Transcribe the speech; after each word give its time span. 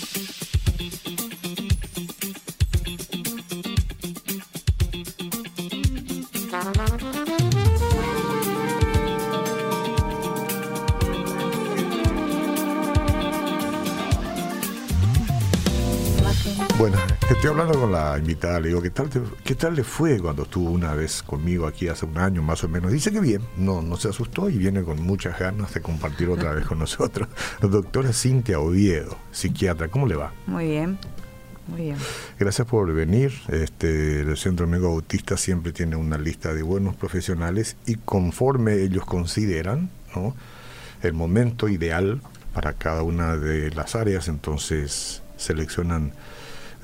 thank 0.00 0.40
you 0.40 0.43
estoy 17.44 17.60
hablando 17.60 17.78
con 17.78 17.92
la 17.92 18.16
invitada, 18.16 18.58
le 18.58 18.68
digo, 18.68 18.80
¿qué 18.80 18.88
tal, 18.88 19.10
¿qué 19.44 19.54
tal 19.54 19.74
le 19.74 19.84
fue 19.84 20.18
cuando 20.18 20.44
estuvo 20.44 20.70
una 20.70 20.94
vez 20.94 21.22
conmigo 21.22 21.66
aquí 21.66 21.88
hace 21.88 22.06
un 22.06 22.16
año 22.16 22.40
más 22.40 22.64
o 22.64 22.70
menos? 22.70 22.90
Dice 22.90 23.12
que 23.12 23.20
bien, 23.20 23.42
no, 23.58 23.82
no 23.82 23.98
se 23.98 24.08
asustó 24.08 24.48
y 24.48 24.56
viene 24.56 24.82
con 24.82 25.02
muchas 25.02 25.38
ganas 25.38 25.74
de 25.74 25.82
compartir 25.82 26.30
otra 26.30 26.54
vez 26.54 26.64
con 26.64 26.78
nosotros. 26.78 27.28
doctora 27.60 28.14
Cintia 28.14 28.60
Oviedo, 28.60 29.18
psiquiatra, 29.30 29.88
¿cómo 29.88 30.06
le 30.06 30.16
va? 30.16 30.32
Muy 30.46 30.68
bien, 30.68 30.98
muy 31.68 31.82
bien. 31.82 31.96
Gracias 32.38 32.66
por 32.66 32.90
venir. 32.94 33.34
Este, 33.48 34.20
el 34.20 34.34
Centro 34.38 34.64
Amigo 34.64 34.88
Autista 34.88 35.36
siempre 35.36 35.74
tiene 35.74 35.96
una 35.96 36.16
lista 36.16 36.54
de 36.54 36.62
buenos 36.62 36.96
profesionales 36.96 37.76
y 37.84 37.96
conforme 37.96 38.76
ellos 38.76 39.04
consideran 39.04 39.90
¿no? 40.16 40.34
el 41.02 41.12
momento 41.12 41.68
ideal 41.68 42.22
para 42.54 42.72
cada 42.72 43.02
una 43.02 43.36
de 43.36 43.70
las 43.70 43.96
áreas, 43.96 44.28
entonces 44.28 45.22
seleccionan 45.36 46.14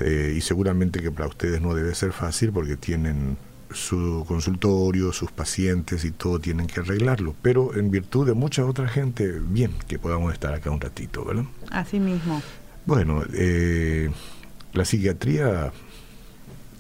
eh, 0.00 0.34
y 0.36 0.40
seguramente 0.40 1.00
que 1.00 1.10
para 1.10 1.28
ustedes 1.28 1.60
no 1.60 1.74
debe 1.74 1.95
ser 1.95 2.12
fácil 2.12 2.52
porque 2.52 2.77
tienen 2.77 3.36
su 3.72 4.24
consultorio, 4.27 5.12
sus 5.12 5.30
pacientes 5.30 6.04
y 6.04 6.10
todo 6.10 6.41
tienen 6.41 6.66
que 6.66 6.80
arreglarlo, 6.80 7.34
pero 7.42 7.74
en 7.74 7.91
virtud 7.91 8.27
de 8.27 8.34
mucha 8.34 8.64
otra 8.64 8.88
gente, 8.88 9.38
bien 9.41 9.72
que 9.86 9.98
podamos 9.98 10.32
estar 10.32 10.52
acá 10.55 10.70
un 10.70 10.80
ratito, 10.80 11.24
¿verdad? 11.24 11.44
Así 11.70 12.00
mismo. 12.00 12.42
Bueno, 12.86 13.22
eh, 13.32 14.10
la 14.72 14.84
psiquiatría 14.84 15.72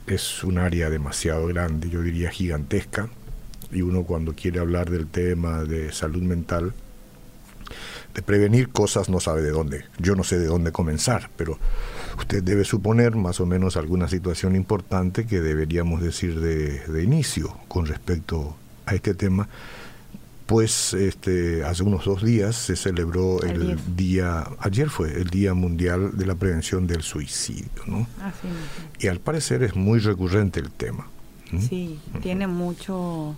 es 0.06 0.42
un 0.42 0.58
área 0.58 0.90
demasiado 0.90 1.46
grande, 1.46 1.88
yo 1.90 2.02
diría 2.02 2.30
gigantesca, 2.30 3.08
y 3.70 3.82
uno 3.82 4.02
cuando 4.02 4.34
quiere 4.34 4.58
hablar 4.58 4.90
del 4.90 5.06
tema 5.06 5.62
de 5.62 5.92
salud 5.92 6.22
mental, 6.22 6.74
de 8.14 8.22
prevenir 8.22 8.70
cosas 8.70 9.08
no 9.08 9.20
sabe 9.20 9.42
de 9.42 9.50
dónde. 9.50 9.84
Yo 9.98 10.16
no 10.16 10.24
sé 10.24 10.38
de 10.38 10.46
dónde 10.46 10.72
comenzar, 10.72 11.30
pero 11.36 11.58
usted 12.18 12.42
debe 12.42 12.64
suponer 12.64 13.16
más 13.16 13.40
o 13.40 13.46
menos 13.46 13.76
alguna 13.76 14.08
situación 14.08 14.56
importante 14.56 15.26
que 15.26 15.40
deberíamos 15.40 16.02
decir 16.02 16.40
de, 16.40 16.80
de 16.80 17.02
inicio 17.02 17.56
con 17.68 17.86
respecto 17.86 18.56
a 18.86 18.94
este 18.94 19.14
tema. 19.14 19.48
Pues 20.46 20.94
este, 20.94 21.64
hace 21.64 21.84
unos 21.84 22.04
dos 22.04 22.24
días 22.24 22.56
se 22.56 22.74
celebró 22.74 23.40
el 23.42 23.78
día, 23.94 24.48
ayer 24.58 24.90
fue 24.90 25.12
el 25.12 25.28
Día 25.28 25.54
Mundial 25.54 26.18
de 26.18 26.26
la 26.26 26.34
Prevención 26.34 26.88
del 26.88 27.02
Suicidio, 27.02 27.70
¿no? 27.86 28.08
Así 28.20 28.48
y 28.98 29.06
al 29.06 29.20
parecer 29.20 29.62
es 29.62 29.76
muy 29.76 30.00
recurrente 30.00 30.58
el 30.58 30.72
tema. 30.72 31.06
Sí, 31.60 32.00
tiene 32.20 32.48
mucho 32.48 33.36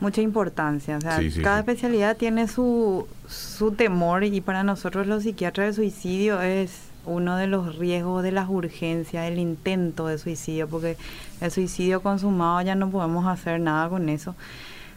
mucha 0.00 0.20
importancia. 0.20 0.98
O 0.98 1.00
sea, 1.00 1.20
cada 1.42 1.60
especialidad 1.60 2.16
tiene 2.16 2.46
su, 2.46 3.08
su 3.28 3.72
temor 3.72 4.24
y 4.24 4.40
para 4.40 4.62
nosotros 4.62 5.06
los 5.06 5.24
psiquiatras 5.24 5.68
el 5.68 5.74
suicidio 5.74 6.40
es 6.40 6.70
uno 7.06 7.36
de 7.36 7.46
los 7.46 7.76
riesgos 7.76 8.22
de 8.22 8.32
las 8.32 8.48
urgencias, 8.48 9.26
el 9.26 9.38
intento 9.38 10.06
de 10.06 10.18
suicidio, 10.18 10.68
porque 10.68 10.96
el 11.40 11.50
suicidio 11.50 12.02
consumado 12.02 12.62
ya 12.62 12.74
no 12.74 12.90
podemos 12.90 13.26
hacer 13.26 13.60
nada 13.60 13.88
con 13.88 14.08
eso. 14.08 14.34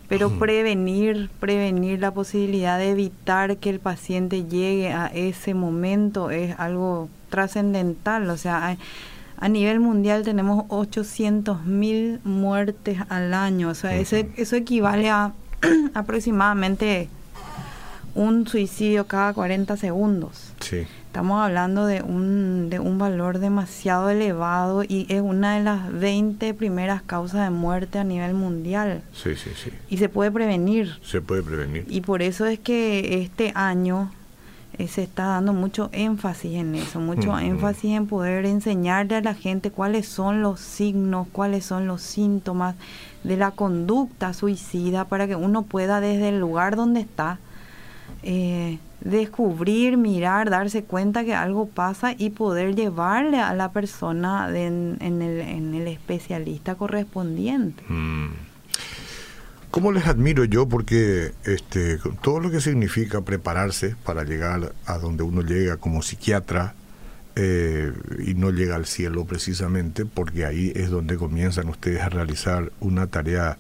Pero 0.08 0.32
prevenir, 0.40 1.30
prevenir 1.40 2.00
la 2.00 2.12
posibilidad 2.12 2.78
de 2.78 2.92
evitar 2.92 3.58
que 3.58 3.70
el 3.70 3.80
paciente 3.80 4.46
llegue 4.46 4.94
a 4.94 5.08
ese 5.08 5.54
momento 5.54 6.32
es 6.32 6.58
algo 6.58 7.10
trascendental. 7.30 8.30
O 8.30 8.38
sea, 8.38 8.78
a 9.38 9.50
nivel 9.50 9.82
mundial 9.82 10.24
tenemos 10.24 10.66
800 10.70 11.66
mil 11.66 12.22
muertes 12.24 13.00
al 13.10 13.34
año. 13.34 13.70
O 13.70 13.76
sea, 13.76 13.96
eso 13.98 14.56
equivale 14.56 15.10
a 15.10 15.34
aproximadamente 15.94 17.10
un 18.16 18.48
suicidio 18.48 19.06
cada 19.06 19.34
40 19.34 19.78
segundos. 19.78 20.54
Sí. 20.60 20.88
Estamos 21.18 21.42
hablando 21.42 21.88
de 21.88 22.04
un, 22.04 22.70
de 22.70 22.80
un 22.80 23.00
valor 23.00 23.40
demasiado 23.40 24.12
elevado 24.12 24.84
y 24.84 25.08
es 25.10 25.20
una 25.20 25.58
de 25.58 25.64
las 25.64 25.92
20 25.92 26.54
primeras 26.54 27.02
causas 27.02 27.44
de 27.44 27.50
muerte 27.50 27.98
a 27.98 28.04
nivel 28.04 28.36
mundial. 28.36 29.02
Sí, 29.14 29.34
sí, 29.34 29.50
sí. 29.56 29.72
Y 29.90 29.98
se 29.98 30.10
puede 30.10 30.30
prevenir. 30.30 31.00
Se 31.02 31.20
puede 31.20 31.42
prevenir. 31.42 31.88
Y 31.90 32.02
por 32.02 32.22
eso 32.22 32.46
es 32.46 32.60
que 32.60 33.24
este 33.24 33.52
año 33.56 34.12
eh, 34.78 34.88
se 34.88 35.02
está 35.02 35.26
dando 35.26 35.54
mucho 35.54 35.90
énfasis 35.92 36.54
en 36.54 36.76
eso, 36.76 37.00
mucho 37.00 37.36
énfasis 37.40 37.96
en 37.96 38.06
poder 38.06 38.46
enseñarle 38.46 39.16
a 39.16 39.22
la 39.22 39.34
gente 39.34 39.72
cuáles 39.72 40.08
son 40.08 40.44
los 40.44 40.60
signos, 40.60 41.28
cuáles 41.32 41.66
son 41.66 41.88
los 41.88 42.04
síntomas 42.04 42.76
de 43.24 43.38
la 43.38 43.50
conducta 43.50 44.36
suicida 44.36 45.06
para 45.06 45.26
que 45.26 45.36
uno 45.36 45.64
pueda 45.64 46.00
desde 46.00 46.30
el 46.30 46.40
lugar 46.40 46.76
donde 46.76 47.00
está 47.00 47.40
eh, 48.22 48.78
descubrir, 49.10 49.98
mirar, 49.98 50.50
darse 50.50 50.84
cuenta 50.84 51.24
que 51.24 51.34
algo 51.34 51.68
pasa 51.68 52.14
y 52.18 52.32
poder 52.32 52.76
llevarle 52.76 53.40
a 53.40 53.54
la 53.54 53.72
persona 53.72 54.50
en, 54.54 54.98
el, 55.02 55.88
especialista 55.88 56.76
correspondiente. 56.76 57.84
Mm. 57.88 58.28
¿Cómo 59.72 59.92
les 59.92 60.08
admiro 60.08 60.44
yo? 60.46 60.68
Porque 60.68 61.34
este, 61.44 62.00
todo 62.22 62.40
lo 62.40 62.52
que 62.52 62.62
significa 62.62 63.22
prepararse 63.22 63.96
para 64.04 64.24
llegar 64.24 64.74
a 64.86 64.98
donde 64.98 65.24
uno 65.24 65.42
llega 65.42 65.78
como 65.78 66.02
psiquiatra 66.02 66.74
eh, 67.36 67.92
y 68.26 68.34
no 68.34 68.50
llega 68.50 68.76
al 68.76 68.86
cielo 68.86 69.26
precisamente, 69.26 70.06
porque 70.06 70.46
ahí 70.46 70.72
es 70.76 70.90
donde 70.90 71.18
comienzan 71.18 71.70
ustedes 71.70 72.02
a 72.02 72.10
realizar 72.10 72.72
una 72.80 73.08
tarea 73.08 73.58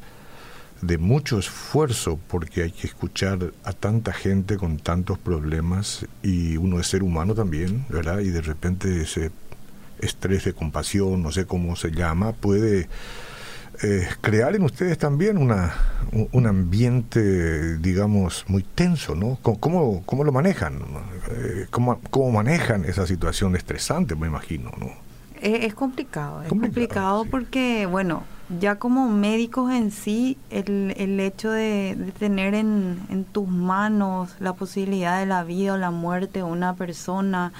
de 0.82 0.98
mucho 0.98 1.40
esfuerzo, 1.40 2.20
porque 2.28 2.64
hay 2.64 2.72
que 2.72 2.88
escuchar 2.88 3.52
a 3.64 3.74
tanta 3.74 4.14
gente 4.14 4.58
con 4.58 4.78
tantos 4.78 5.18
problemas 5.18 6.06
y 6.24 6.58
uno 6.58 6.80
es 6.80 6.88
ser 6.88 7.04
humano 7.04 7.34
también, 7.34 7.86
¿verdad? 7.90 8.20
Y 8.20 8.30
de 8.30 8.42
repente 8.42 9.02
ese 9.02 9.32
estrés 10.00 10.46
de 10.46 10.54
compasión, 10.54 11.24
no 11.24 11.32
sé 11.32 11.46
cómo 11.46 11.76
se 11.76 11.92
llama, 11.92 12.34
puede 12.34 12.88
eh, 13.84 14.08
crear 14.22 14.56
en 14.56 14.64
ustedes 14.64 14.98
también 14.98 15.38
una, 15.38 15.74
un, 16.32 16.48
ambiente, 16.48 17.78
digamos, 17.78 18.46
muy 18.48 18.64
tenso, 18.64 19.14
¿no? 19.14 19.38
¿Cómo, 19.42 20.04
cómo 20.06 20.24
lo 20.24 20.32
manejan? 20.32 20.80
Eh, 21.30 21.68
¿Cómo, 21.70 22.00
¿Cómo, 22.10 22.32
manejan 22.32 22.86
esa 22.86 23.06
situación 23.06 23.56
estresante, 23.56 24.16
me 24.16 24.28
imagino, 24.28 24.72
¿no? 24.80 24.92
Es, 25.40 25.76
complicado, 25.76 26.42
es 26.42 26.50
complicado, 26.50 27.26
porque, 27.26 27.86
bueno, 27.86 28.24
ya 28.60 28.76
como 28.76 29.10
médicos 29.10 29.72
en 29.74 29.92
sí, 29.92 30.38
el, 30.50 30.94
el 30.98 31.20
hecho 31.20 31.52
de, 31.52 31.96
de 31.98 32.12
tener 32.12 32.54
en, 32.54 33.00
en 33.10 33.26
tus 33.26 33.48
manos 33.48 34.36
la 34.40 34.54
posibilidad 34.54 35.20
de 35.20 35.26
la 35.26 35.44
vida 35.44 35.74
o 35.74 35.78
la 35.78 35.92
muerte 35.92 36.40
de 36.40 36.44
una 36.44 36.76
persona, 36.76 37.52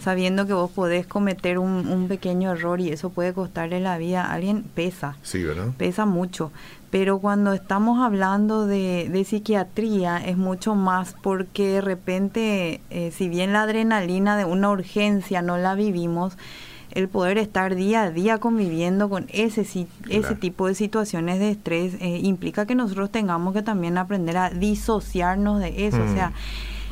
sabiendo 0.00 0.46
que 0.46 0.52
vos 0.52 0.70
podés 0.72 1.06
cometer 1.06 1.58
un, 1.58 1.86
un, 1.86 2.08
pequeño 2.08 2.52
error 2.52 2.80
y 2.80 2.88
eso 2.88 3.10
puede 3.10 3.32
costarle 3.32 3.78
la 3.78 3.96
vida 3.96 4.24
a 4.24 4.32
alguien, 4.32 4.64
pesa. 4.64 5.16
Sí, 5.22 5.42
¿verdad? 5.42 5.68
Pesa 5.76 6.04
mucho. 6.04 6.50
Pero 6.90 7.18
cuando 7.20 7.52
estamos 7.52 8.00
hablando 8.00 8.66
de, 8.66 9.08
de 9.10 9.24
psiquiatría 9.24 10.18
es 10.18 10.36
mucho 10.36 10.74
más 10.74 11.14
porque 11.22 11.68
de 11.68 11.80
repente, 11.80 12.80
eh, 12.90 13.12
si 13.12 13.28
bien 13.28 13.52
la 13.52 13.62
adrenalina 13.62 14.36
de 14.36 14.44
una 14.44 14.70
urgencia 14.70 15.42
no 15.42 15.58
la 15.58 15.74
vivimos, 15.74 16.36
el 16.94 17.08
poder 17.08 17.38
estar 17.38 17.74
día 17.74 18.04
a 18.04 18.10
día 18.10 18.38
conviviendo 18.38 19.08
con 19.08 19.26
ese, 19.30 19.66
ese 20.08 20.34
tipo 20.36 20.66
de 20.66 20.74
situaciones 20.74 21.38
de 21.38 21.50
estrés 21.50 21.94
eh, 22.00 22.20
implica 22.22 22.66
que 22.66 22.74
nosotros 22.74 23.10
tengamos 23.10 23.52
que 23.54 23.62
también 23.62 23.98
aprender 23.98 24.36
a 24.36 24.50
disociarnos 24.50 25.60
de 25.60 25.86
eso. 25.86 26.02
O 26.02 26.14
sea, 26.14 26.30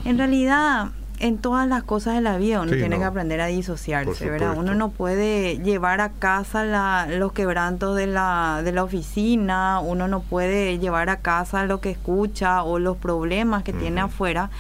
mm. 0.04 0.08
en 0.08 0.18
realidad 0.18 0.90
en 1.22 1.38
todas 1.38 1.68
las 1.68 1.84
cosas 1.84 2.16
de 2.16 2.20
la 2.20 2.36
vida 2.36 2.60
uno 2.60 2.72
tiene 2.72 2.98
que 2.98 3.04
aprender 3.04 3.40
a 3.40 3.46
disociarse, 3.46 4.28
¿verdad? 4.28 4.56
Uno 4.56 4.74
no 4.74 4.90
puede 4.90 5.58
llevar 5.58 6.00
a 6.00 6.08
casa 6.08 6.64
la, 6.64 7.06
los 7.08 7.32
quebrantos 7.32 7.96
de 7.96 8.08
la, 8.08 8.62
de 8.64 8.72
la 8.72 8.82
oficina, 8.82 9.78
uno 9.78 10.08
no 10.08 10.20
puede 10.20 10.80
llevar 10.80 11.10
a 11.10 11.18
casa 11.18 11.64
lo 11.64 11.80
que 11.80 11.90
escucha 11.90 12.64
o 12.64 12.80
los 12.80 12.96
problemas 12.96 13.62
que 13.62 13.72
tiene 13.72 14.00
afuera, 14.00 14.50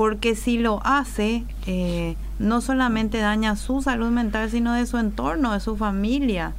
porque 0.00 0.34
si 0.34 0.56
lo 0.56 0.80
hace, 0.82 1.44
eh, 1.66 2.16
no 2.38 2.62
solamente 2.62 3.18
daña 3.18 3.54
su 3.54 3.82
salud 3.82 4.08
mental, 4.08 4.50
sino 4.50 4.72
de 4.72 4.86
su 4.86 4.96
entorno, 4.96 5.52
de 5.52 5.60
su 5.60 5.76
familia. 5.76 6.54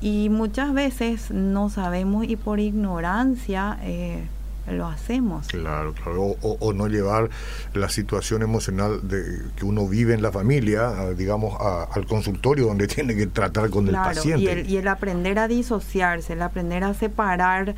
Y 0.00 0.30
muchas 0.30 0.74
veces 0.74 1.30
no 1.30 1.70
sabemos 1.70 2.26
y 2.26 2.34
por 2.34 2.58
ignorancia... 2.58 3.78
Eh, 3.84 4.26
lo 4.68 4.88
hacemos. 4.88 5.46
Claro, 5.46 5.94
claro. 5.94 6.34
O, 6.42 6.72
no 6.72 6.88
llevar 6.88 7.30
la 7.72 7.88
situación 7.88 8.42
emocional 8.42 9.06
de 9.08 9.42
que 9.54 9.64
uno 9.64 9.86
vive 9.86 10.12
en 10.12 10.22
la 10.22 10.32
familia, 10.32 11.12
digamos, 11.16 11.56
al 11.60 12.04
consultorio 12.06 12.66
donde 12.66 12.88
tiene 12.88 13.14
que 13.14 13.28
tratar 13.28 13.70
con 13.70 13.86
el 13.86 13.94
paciente. 13.94 14.42
Y 14.42 14.48
el, 14.48 14.68
y 14.68 14.76
el 14.78 14.88
aprender 14.88 15.38
a 15.38 15.46
disociarse, 15.46 16.32
el 16.32 16.42
aprender 16.42 16.82
a 16.82 16.94
separar 16.94 17.76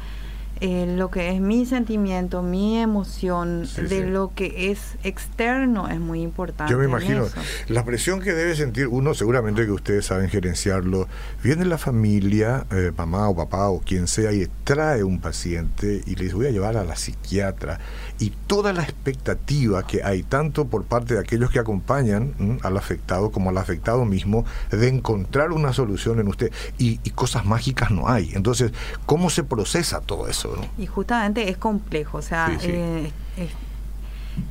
eh, 0.60 0.94
lo 0.96 1.10
que 1.10 1.30
es 1.30 1.40
mi 1.40 1.66
sentimiento, 1.66 2.42
mi 2.42 2.78
emoción, 2.78 3.68
de 3.88 4.06
lo 4.06 4.32
que 4.34 4.70
es 4.70 4.96
externo 5.04 5.88
es 5.88 6.00
muy 6.00 6.22
importante. 6.22 6.72
Yo 6.72 6.78
me 6.78 6.86
imagino, 6.86 7.26
la 7.68 7.84
presión 7.84 8.20
que 8.20 8.32
debe 8.32 8.56
sentir 8.56 8.88
uno, 8.88 9.14
seguramente 9.14 9.64
que 9.64 9.72
ustedes 9.72 10.06
saben 10.06 10.28
gerenciarlo, 10.28 11.08
viene 11.42 11.64
la 11.64 11.78
familia, 11.78 12.66
eh, 12.70 12.92
mamá 12.96 13.28
o 13.28 13.36
papá 13.36 13.68
o 13.68 13.80
quien 13.80 14.06
sea, 14.06 14.32
y 14.32 14.48
trae 14.64 15.04
un 15.04 15.20
paciente 15.20 16.02
y 16.06 16.14
le 16.14 16.24
dice 16.24 16.36
voy 16.36 16.46
a 16.46 16.50
llevar 16.50 16.76
a 16.76 16.84
la 16.84 16.96
psiquiatra, 16.96 17.78
y 18.18 18.30
toda 18.46 18.72
la 18.72 18.82
expectativa 18.82 19.86
que 19.86 20.02
hay, 20.02 20.22
tanto 20.22 20.66
por 20.66 20.84
parte 20.84 21.14
de 21.14 21.20
aquellos 21.20 21.50
que 21.50 21.58
acompañan 21.58 22.58
al 22.62 22.76
afectado 22.76 23.30
como 23.30 23.50
al 23.50 23.58
afectado 23.58 24.04
mismo, 24.04 24.44
de 24.70 24.88
encontrar 24.88 25.52
una 25.52 25.72
solución 25.72 26.20
en 26.20 26.28
usted, 26.28 26.52
y, 26.78 26.98
cosas 27.18 27.44
mágicas 27.44 27.90
no 27.90 28.08
hay. 28.08 28.30
Entonces, 28.34 28.70
¿cómo 29.04 29.28
se 29.28 29.42
procesa 29.42 30.00
todo 30.00 30.28
eso? 30.28 30.47
Y 30.78 30.86
justamente 30.86 31.48
es 31.48 31.56
complejo, 31.56 32.18
o 32.18 32.22
sea, 32.22 32.56
eh, 32.62 33.10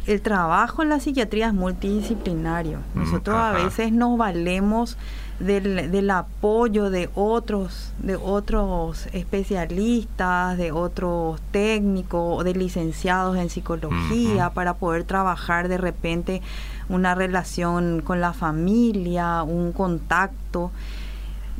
el 0.05 0.21
trabajo 0.21 0.83
en 0.83 0.89
la 0.89 0.99
psiquiatría 0.99 1.47
es 1.47 1.53
multidisciplinario. 1.53 2.79
Mm, 2.93 2.99
Nosotros 2.99 3.37
a 3.37 3.51
veces 3.51 3.91
nos 3.91 4.17
valemos 4.17 4.97
del, 5.39 5.91
del, 5.91 6.09
apoyo 6.09 6.89
de 6.89 7.09
otros, 7.13 7.91
de 7.99 8.15
otros 8.15 9.07
especialistas, 9.13 10.57
de 10.57 10.71
otros 10.71 11.39
técnicos, 11.51 12.43
de 12.43 12.53
licenciados 12.53 13.37
en 13.37 13.49
psicología, 13.49 14.49
para 14.51 14.73
poder 14.75 15.03
trabajar 15.03 15.67
de 15.67 15.77
repente 15.77 16.41
una 16.89 17.13
relación 17.13 18.01
con 18.01 18.19
la 18.19 18.33
familia, 18.33 19.43
un 19.43 19.73
contacto. 19.73 20.71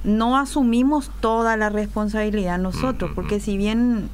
No 0.04 0.38
asumimos 0.38 1.12
toda 1.20 1.58
la 1.58 1.70
responsabilidad 1.70 2.58
nosotros, 2.58 3.12
porque 3.14 3.40
si 3.40 3.58
bien 3.58 4.10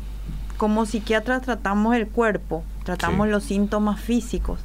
como 0.57 0.85
psiquiatras 0.85 1.41
tratamos 1.41 1.95
el 1.95 2.07
cuerpo, 2.07 2.63
tratamos 2.83 3.27
los 3.27 3.43
síntomas 3.43 3.99
físicos 3.99 4.59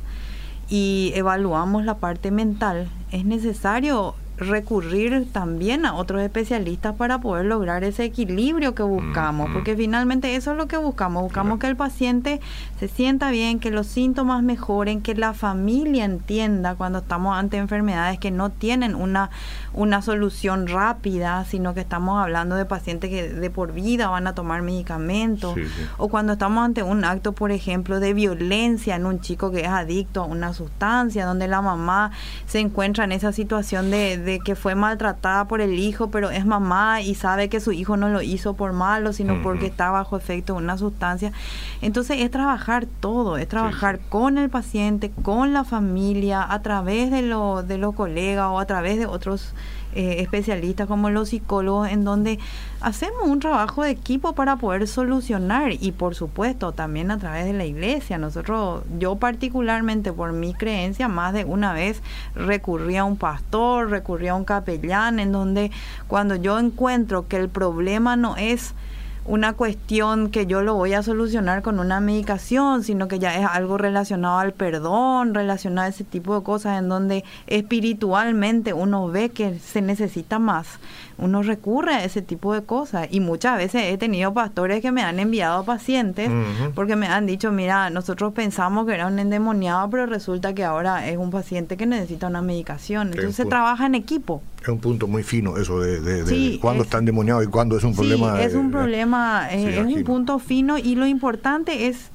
y 0.68 1.12
evaluamos 1.14 1.84
la 1.84 1.94
parte 1.94 2.30
mental, 2.30 2.88
es 3.10 3.24
necesario 3.24 4.14
recurrir 4.38 5.26
también 5.32 5.84
a 5.84 5.94
otros 5.94 6.22
especialistas 6.22 6.94
para 6.94 7.20
poder 7.20 7.46
lograr 7.46 7.82
ese 7.82 8.04
equilibrio 8.04 8.74
que 8.74 8.82
buscamos, 8.82 9.50
porque 9.52 9.76
finalmente 9.76 10.36
eso 10.36 10.52
es 10.52 10.56
lo 10.56 10.68
que 10.68 10.76
buscamos, 10.76 11.22
buscamos 11.22 11.58
que 11.58 11.66
el 11.66 11.76
paciente 11.76 12.40
se 12.78 12.88
sienta 12.88 13.30
bien, 13.30 13.58
que 13.58 13.70
los 13.70 13.86
síntomas 13.86 14.42
mejoren, 14.42 15.02
que 15.02 15.14
la 15.14 15.32
familia 15.32 16.04
entienda 16.04 16.76
cuando 16.76 17.00
estamos 17.00 17.36
ante 17.36 17.56
enfermedades 17.56 18.18
que 18.18 18.30
no 18.30 18.50
tienen 18.50 18.94
una, 18.94 19.30
una 19.72 20.02
solución 20.02 20.68
rápida, 20.68 21.44
sino 21.44 21.74
que 21.74 21.80
estamos 21.80 22.22
hablando 22.22 22.54
de 22.54 22.64
pacientes 22.64 23.10
que 23.10 23.28
de 23.28 23.50
por 23.50 23.72
vida 23.72 24.08
van 24.08 24.26
a 24.28 24.34
tomar 24.34 24.62
medicamentos, 24.62 25.56
o 25.96 26.08
cuando 26.08 26.34
estamos 26.34 26.64
ante 26.64 26.82
un 26.82 27.04
acto, 27.04 27.32
por 27.32 27.50
ejemplo, 27.50 27.98
de 27.98 28.14
violencia 28.14 28.94
en 28.94 29.06
un 29.06 29.20
chico 29.20 29.50
que 29.50 29.62
es 29.62 29.68
adicto 29.68 30.22
a 30.22 30.26
una 30.26 30.52
sustancia, 30.52 31.26
donde 31.26 31.48
la 31.48 31.60
mamá 31.60 32.12
se 32.46 32.60
encuentra 32.60 33.04
en 33.04 33.12
esa 33.12 33.32
situación 33.32 33.90
de 33.90 34.27
de 34.27 34.27
que 34.44 34.54
fue 34.54 34.74
maltratada 34.74 35.46
por 35.46 35.60
el 35.60 35.78
hijo, 35.78 36.10
pero 36.10 36.30
es 36.30 36.44
mamá 36.44 37.00
y 37.00 37.14
sabe 37.14 37.48
que 37.48 37.60
su 37.60 37.72
hijo 37.72 37.96
no 37.96 38.08
lo 38.08 38.20
hizo 38.20 38.54
por 38.54 38.72
malo, 38.72 39.12
sino 39.12 39.42
porque 39.42 39.66
está 39.66 39.90
bajo 39.90 40.16
efecto 40.16 40.54
de 40.54 40.58
una 40.58 40.76
sustancia. 40.76 41.32
Entonces 41.80 42.18
es 42.20 42.30
trabajar 42.30 42.86
todo, 43.00 43.38
es 43.38 43.48
trabajar 43.48 43.98
con 44.08 44.36
el 44.36 44.50
paciente, 44.50 45.10
con 45.22 45.52
la 45.52 45.64
familia, 45.64 46.46
a 46.48 46.60
través 46.60 47.10
de, 47.10 47.22
lo, 47.22 47.62
de 47.62 47.78
los 47.78 47.94
colegas 47.94 48.48
o 48.50 48.58
a 48.58 48.66
través 48.66 48.98
de 48.98 49.06
otros 49.06 49.54
eh, 49.94 50.16
especialistas 50.20 50.86
como 50.86 51.10
los 51.10 51.30
psicólogos, 51.30 51.88
en 51.88 52.04
donde 52.04 52.38
hacemos 52.80 53.22
un 53.24 53.40
trabajo 53.40 53.82
de 53.82 53.90
equipo 53.90 54.34
para 54.34 54.56
poder 54.56 54.86
solucionar 54.86 55.72
y 55.72 55.92
por 55.92 56.14
supuesto 56.14 56.72
también 56.72 57.10
a 57.10 57.18
través 57.18 57.46
de 57.46 57.52
la 57.52 57.64
iglesia. 57.64 58.18
Nosotros, 58.18 58.82
yo 58.98 59.16
particularmente 59.16 60.12
por 60.12 60.32
mi 60.32 60.54
creencia, 60.54 61.08
más 61.08 61.32
de 61.32 61.44
una 61.44 61.72
vez 61.72 62.02
recurrí 62.34 62.96
a 62.96 63.04
un 63.04 63.16
pastor, 63.16 63.90
recurrí 63.90 64.28
a 64.28 64.34
un 64.34 64.44
capellán, 64.44 65.18
en 65.20 65.32
donde 65.32 65.70
cuando 66.06 66.36
yo 66.36 66.58
encuentro 66.58 67.26
que 67.26 67.36
el 67.36 67.48
problema 67.48 68.16
no 68.16 68.36
es 68.36 68.74
una 69.28 69.52
cuestión 69.52 70.30
que 70.30 70.46
yo 70.46 70.62
lo 70.62 70.74
voy 70.74 70.94
a 70.94 71.02
solucionar 71.02 71.60
con 71.60 71.80
una 71.80 72.00
medicación, 72.00 72.82
sino 72.82 73.08
que 73.08 73.18
ya 73.18 73.36
es 73.38 73.46
algo 73.46 73.76
relacionado 73.76 74.38
al 74.38 74.54
perdón, 74.54 75.34
relacionado 75.34 75.86
a 75.86 75.90
ese 75.90 76.02
tipo 76.02 76.34
de 76.34 76.42
cosas 76.42 76.78
en 76.78 76.88
donde 76.88 77.24
espiritualmente 77.46 78.72
uno 78.72 79.06
ve 79.08 79.28
que 79.28 79.58
se 79.58 79.82
necesita 79.82 80.38
más 80.38 80.66
uno 81.18 81.42
recurre 81.42 81.94
a 81.94 82.04
ese 82.04 82.22
tipo 82.22 82.54
de 82.54 82.62
cosas. 82.62 83.08
Y 83.10 83.20
muchas 83.20 83.58
veces 83.58 83.82
he 83.84 83.98
tenido 83.98 84.32
pastores 84.32 84.80
que 84.80 84.92
me 84.92 85.02
han 85.02 85.18
enviado 85.18 85.64
pacientes 85.64 86.30
porque 86.74 86.96
me 86.96 87.08
han 87.08 87.26
dicho, 87.26 87.52
mira, 87.52 87.90
nosotros 87.90 88.32
pensamos 88.32 88.86
que 88.86 88.94
era 88.94 89.06
un 89.06 89.18
endemoniado, 89.18 89.90
pero 89.90 90.06
resulta 90.06 90.54
que 90.54 90.64
ahora 90.64 91.08
es 91.08 91.16
un 91.16 91.30
paciente 91.30 91.76
que 91.76 91.86
necesita 91.86 92.28
una 92.28 92.42
medicación. 92.42 93.08
Entonces 93.08 93.36
se 93.36 93.44
trabaja 93.46 93.86
en 93.86 93.94
equipo. 93.94 94.42
Es 94.62 94.68
un 94.68 94.78
punto 94.78 95.06
muy 95.06 95.22
fino 95.22 95.56
eso 95.56 95.80
de, 95.80 96.00
de, 96.00 96.58
cuándo 96.60 96.84
está 96.84 96.98
endemoniado 96.98 97.42
y 97.42 97.46
cuándo 97.46 97.76
es 97.76 97.84
un 97.84 97.94
problema. 97.94 98.42
es 98.42 98.54
un 98.54 98.70
problema, 98.70 99.48
eh, 99.50 99.78
es 99.78 99.78
un 99.78 100.04
punto 100.04 100.38
fino 100.38 100.78
y 100.78 100.94
lo 100.94 101.06
importante 101.06 101.86
es 101.86 102.10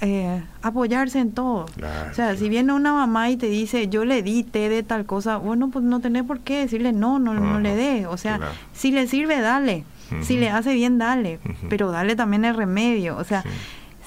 eh, 0.00 0.42
apoyarse 0.62 1.18
en 1.18 1.32
todo. 1.32 1.66
o 2.10 2.14
sea, 2.14 2.36
si 2.36 2.48
viene 2.48 2.72
una 2.72 2.92
mamá 2.92 3.30
y 3.30 3.36
te 3.36 3.48
dice, 3.48 3.88
yo 3.88 4.04
le 4.04 4.22
di 4.22 4.44
té 4.44 4.68
de 4.68 4.82
tal 4.82 5.06
cosa, 5.06 5.38
bueno, 5.38 5.70
pues 5.70 5.84
no 5.84 6.00
tenés 6.00 6.24
por 6.24 6.40
qué 6.40 6.60
decirle 6.60 6.92
no, 6.92 7.18
no, 7.18 7.34
no 7.34 7.60
le 7.60 7.74
dé. 7.74 8.06
O 8.06 8.16
sea, 8.16 8.40
si 8.72 8.92
le 8.92 9.06
sirve, 9.06 9.40
dale. 9.40 9.84
Si 10.22 10.38
le 10.38 10.50
hace 10.50 10.72
bien, 10.74 10.98
dale. 10.98 11.38
Pero 11.68 11.90
dale 11.90 12.16
también 12.16 12.44
el 12.44 12.54
remedio. 12.54 13.16
O 13.16 13.24
sea, 13.24 13.44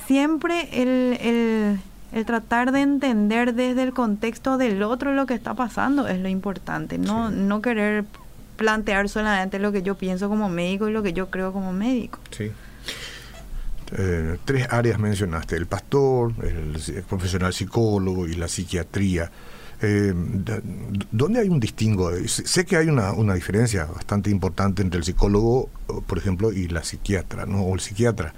siempre 0.08 0.70
el, 0.82 1.18
el, 1.22 1.80
el, 2.14 2.26
tratar 2.26 2.72
de 2.72 2.82
entender 2.82 3.54
desde 3.54 3.84
el 3.84 3.94
contexto 3.94 4.58
del 4.58 4.82
otro 4.84 5.14
lo 5.14 5.26
que 5.26 5.34
está 5.34 5.54
pasando 5.54 6.08
es 6.08 6.20
lo 6.20 6.30
importante. 6.30 6.98
No, 6.98 7.30
no 7.30 7.62
querer 7.62 8.06
plantear 8.56 9.10
solamente 9.10 9.60
lo 9.60 9.72
que 9.72 9.84
yo 9.84 9.96
pienso 9.96 10.30
como 10.30 10.50
médico 10.50 10.88
y 10.88 10.94
lo 10.94 11.04
que 11.04 11.14
yo 11.14 11.30
creo 11.30 11.52
como 11.52 11.74
médico. 11.74 12.20
Sí. 12.32 12.52
Eh, 13.98 14.38
tres 14.46 14.68
áreas 14.70 15.00
mencionaste, 15.00 15.56
el 15.56 15.66
pastor, 15.66 16.34
el, 16.44 17.04
profesional 17.04 17.54
psicólogo 17.54 18.28
y 18.28 18.36
la 18.36 18.48
psiquiatría. 18.48 19.32
Eh, 19.82 20.14
¿Dónde 21.12 21.40
hay 21.40 21.50
un 21.50 21.60
distingo? 21.60 22.12
Sé 22.28 22.66
que 22.66 22.78
hay 22.78 22.88
una, 22.88 23.14
una, 23.14 23.34
diferencia 23.34 23.86
bastante 23.86 24.30
importante 24.30 24.82
entre 24.82 25.00
el 25.00 25.04
psicólogo, 25.04 25.70
por 26.08 26.18
ejemplo, 26.18 26.52
y 26.52 26.68
la 26.68 26.84
psiquiatra, 26.84 27.46
¿no? 27.46 27.64
o 27.64 27.74
el 27.74 27.80
psiquiatra. 27.80 28.34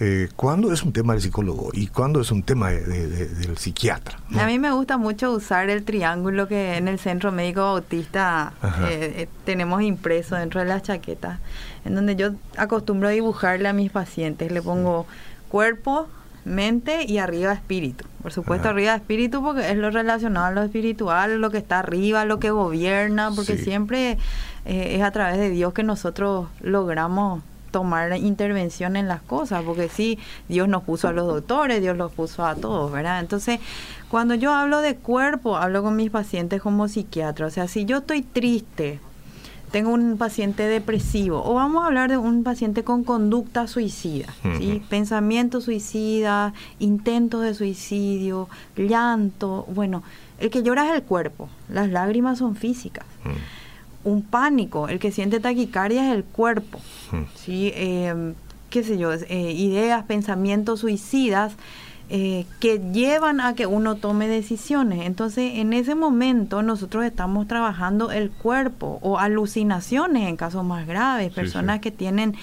Eh, 0.00 0.28
¿Cuándo 0.36 0.72
es 0.72 0.84
un 0.84 0.92
tema 0.92 1.14
del 1.14 1.22
psicólogo 1.22 1.70
y 1.72 1.88
cuándo 1.88 2.20
es 2.20 2.30
un 2.30 2.44
tema 2.44 2.70
del 2.70 3.58
psiquiatra? 3.58 4.20
A 4.38 4.46
mí 4.46 4.58
me 4.60 4.70
gusta 4.70 4.96
mucho 4.96 5.32
usar 5.32 5.70
el 5.70 5.84
triángulo 5.84 6.46
que 6.46 6.76
en 6.76 6.86
el 6.86 7.00
Centro 7.00 7.32
Médico 7.32 7.62
Bautista 7.62 8.52
eh, 8.88 9.14
eh, 9.16 9.28
tenemos 9.44 9.82
impreso 9.82 10.36
dentro 10.36 10.60
de 10.60 10.66
las 10.66 10.84
chaquetas, 10.84 11.40
en 11.84 11.96
donde 11.96 12.14
yo 12.14 12.30
acostumbro 12.56 13.08
a 13.08 13.10
dibujarle 13.10 13.68
a 13.68 13.72
mis 13.72 13.90
pacientes. 13.90 14.52
Le 14.52 14.62
pongo 14.62 15.06
cuerpo, 15.48 16.06
mente 16.44 17.04
y 17.04 17.18
arriba 17.18 17.52
espíritu. 17.52 18.04
Por 18.22 18.32
supuesto, 18.32 18.68
arriba 18.68 18.94
espíritu 18.94 19.42
porque 19.42 19.68
es 19.68 19.76
lo 19.76 19.90
relacionado 19.90 20.46
a 20.46 20.50
lo 20.52 20.62
espiritual, 20.62 21.40
lo 21.40 21.50
que 21.50 21.58
está 21.58 21.80
arriba, 21.80 22.24
lo 22.24 22.38
que 22.38 22.50
gobierna, 22.50 23.32
porque 23.34 23.58
siempre 23.58 24.16
es 24.64 25.02
a 25.02 25.10
través 25.10 25.38
de 25.38 25.50
Dios 25.50 25.72
que 25.72 25.82
nosotros 25.82 26.46
logramos 26.60 27.42
tomar 27.70 28.16
intervención 28.16 28.96
en 28.96 29.08
las 29.08 29.22
cosas, 29.22 29.62
porque 29.64 29.88
sí, 29.88 30.18
Dios 30.48 30.68
nos 30.68 30.82
puso 30.82 31.08
a 31.08 31.12
los 31.12 31.26
doctores, 31.26 31.80
Dios 31.80 31.96
los 31.96 32.12
puso 32.12 32.44
a 32.44 32.54
todos, 32.54 32.90
¿verdad? 32.92 33.20
Entonces, 33.20 33.60
cuando 34.08 34.34
yo 34.34 34.52
hablo 34.52 34.80
de 34.80 34.96
cuerpo, 34.96 35.56
hablo 35.56 35.82
con 35.82 35.96
mis 35.96 36.10
pacientes 36.10 36.62
como 36.62 36.88
psiquiatra, 36.88 37.46
o 37.46 37.50
sea, 37.50 37.68
si 37.68 37.84
yo 37.84 37.98
estoy 37.98 38.22
triste, 38.22 39.00
tengo 39.70 39.90
un 39.90 40.16
paciente 40.16 40.62
depresivo, 40.62 41.42
o 41.44 41.54
vamos 41.54 41.84
a 41.84 41.88
hablar 41.88 42.08
de 42.10 42.16
un 42.16 42.42
paciente 42.42 42.84
con 42.84 43.04
conducta 43.04 43.66
suicida, 43.66 44.34
¿sí? 44.58 44.82
pensamiento 44.88 45.60
suicida, 45.60 46.54
intentos 46.78 47.42
de 47.42 47.54
suicidio, 47.54 48.48
llanto, 48.76 49.66
bueno, 49.68 50.02
el 50.38 50.50
que 50.50 50.62
llora 50.62 50.88
es 50.88 50.94
el 50.94 51.02
cuerpo, 51.02 51.48
las 51.68 51.90
lágrimas 51.90 52.38
son 52.38 52.56
físicas 52.56 53.04
un 54.04 54.22
pánico, 54.22 54.88
el 54.88 54.98
que 54.98 55.12
siente 55.12 55.40
taquicardia 55.40 56.08
es 56.08 56.14
el 56.14 56.24
cuerpo, 56.24 56.78
hmm. 57.10 57.22
¿sí? 57.34 57.72
Eh, 57.74 58.34
qué 58.70 58.82
sé 58.82 58.98
yo, 58.98 59.12
eh, 59.12 59.52
ideas, 59.52 60.04
pensamientos 60.04 60.80
suicidas 60.80 61.54
eh, 62.10 62.46
que 62.58 62.78
llevan 62.92 63.40
a 63.40 63.54
que 63.54 63.66
uno 63.66 63.96
tome 63.96 64.28
decisiones. 64.28 65.06
Entonces, 65.06 65.52
en 65.56 65.72
ese 65.72 65.94
momento 65.94 66.62
nosotros 66.62 67.04
estamos 67.04 67.46
trabajando 67.48 68.10
el 68.10 68.30
cuerpo 68.30 68.98
o 69.02 69.18
alucinaciones 69.18 70.28
en 70.28 70.36
casos 70.36 70.64
más 70.64 70.86
graves, 70.86 71.32
personas 71.32 71.80
que 71.80 71.90
tienen 71.90 72.34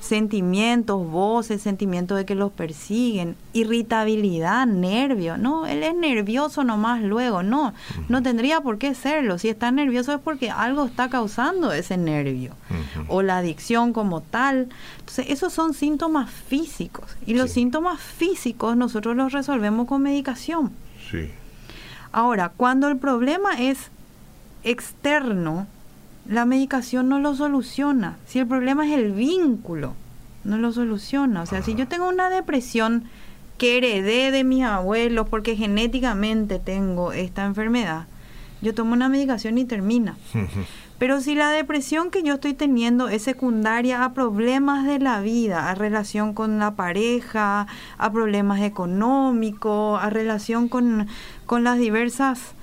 sentimientos, 0.00 1.06
voces, 1.10 1.62
sentimientos 1.62 2.16
de 2.18 2.24
que 2.24 2.34
los 2.34 2.52
persiguen, 2.52 3.36
irritabilidad, 3.52 4.66
nervio. 4.66 5.36
No, 5.36 5.66
él 5.66 5.82
es 5.82 5.94
nervioso 5.94 6.64
nomás 6.64 7.02
luego. 7.02 7.42
No, 7.42 7.74
no 8.08 8.22
tendría 8.22 8.60
por 8.60 8.78
qué 8.78 8.94
serlo. 8.94 9.38
Si 9.38 9.48
está 9.48 9.70
nervioso 9.70 10.12
es 10.12 10.20
porque 10.20 10.50
algo 10.50 10.84
está 10.84 11.08
causando 11.08 11.72
ese 11.72 11.96
nervio. 11.96 12.52
O 13.08 13.22
la 13.22 13.38
adicción 13.38 13.92
como 13.92 14.20
tal. 14.20 14.68
Entonces, 15.00 15.26
esos 15.28 15.52
son 15.52 15.74
síntomas 15.74 16.30
físicos. 16.30 17.16
Y 17.26 17.34
los 17.34 17.50
síntomas 17.50 18.00
físicos 18.00 18.76
nosotros 18.76 19.16
los 19.16 19.32
resolvemos 19.32 19.86
con 19.86 20.02
medicación. 20.02 20.72
Sí. 21.10 21.30
Ahora, 22.12 22.52
cuando 22.56 22.88
el 22.88 22.96
problema 22.96 23.60
es 23.60 23.90
externo, 24.62 25.66
la 26.28 26.44
medicación 26.44 27.08
no 27.08 27.20
lo 27.20 27.34
soluciona. 27.34 28.16
Si 28.26 28.38
el 28.38 28.46
problema 28.46 28.86
es 28.86 28.92
el 28.92 29.12
vínculo, 29.12 29.94
no 30.44 30.58
lo 30.58 30.72
soluciona. 30.72 31.42
O 31.42 31.46
sea, 31.46 31.62
si 31.62 31.74
yo 31.74 31.88
tengo 31.88 32.08
una 32.08 32.30
depresión 32.30 33.04
que 33.58 33.78
heredé 33.78 34.30
de 34.30 34.44
mis 34.44 34.64
abuelos 34.64 35.28
porque 35.28 35.56
genéticamente 35.56 36.58
tengo 36.58 37.12
esta 37.12 37.44
enfermedad, 37.44 38.06
yo 38.62 38.74
tomo 38.74 38.92
una 38.92 39.08
medicación 39.08 39.58
y 39.58 39.64
termina. 39.64 40.16
Pero 40.98 41.20
si 41.20 41.34
la 41.34 41.50
depresión 41.50 42.10
que 42.10 42.22
yo 42.22 42.34
estoy 42.34 42.54
teniendo 42.54 43.08
es 43.08 43.22
secundaria 43.22 44.02
a 44.02 44.14
problemas 44.14 44.86
de 44.86 44.98
la 44.98 45.20
vida, 45.20 45.70
a 45.70 45.74
relación 45.74 46.32
con 46.32 46.58
la 46.58 46.74
pareja, 46.74 47.66
a 47.98 48.12
problemas 48.12 48.62
económicos, 48.62 50.02
a 50.02 50.08
relación 50.08 50.68
con, 50.68 51.06
con 51.44 51.64
las 51.64 51.78
diversas 51.78 52.55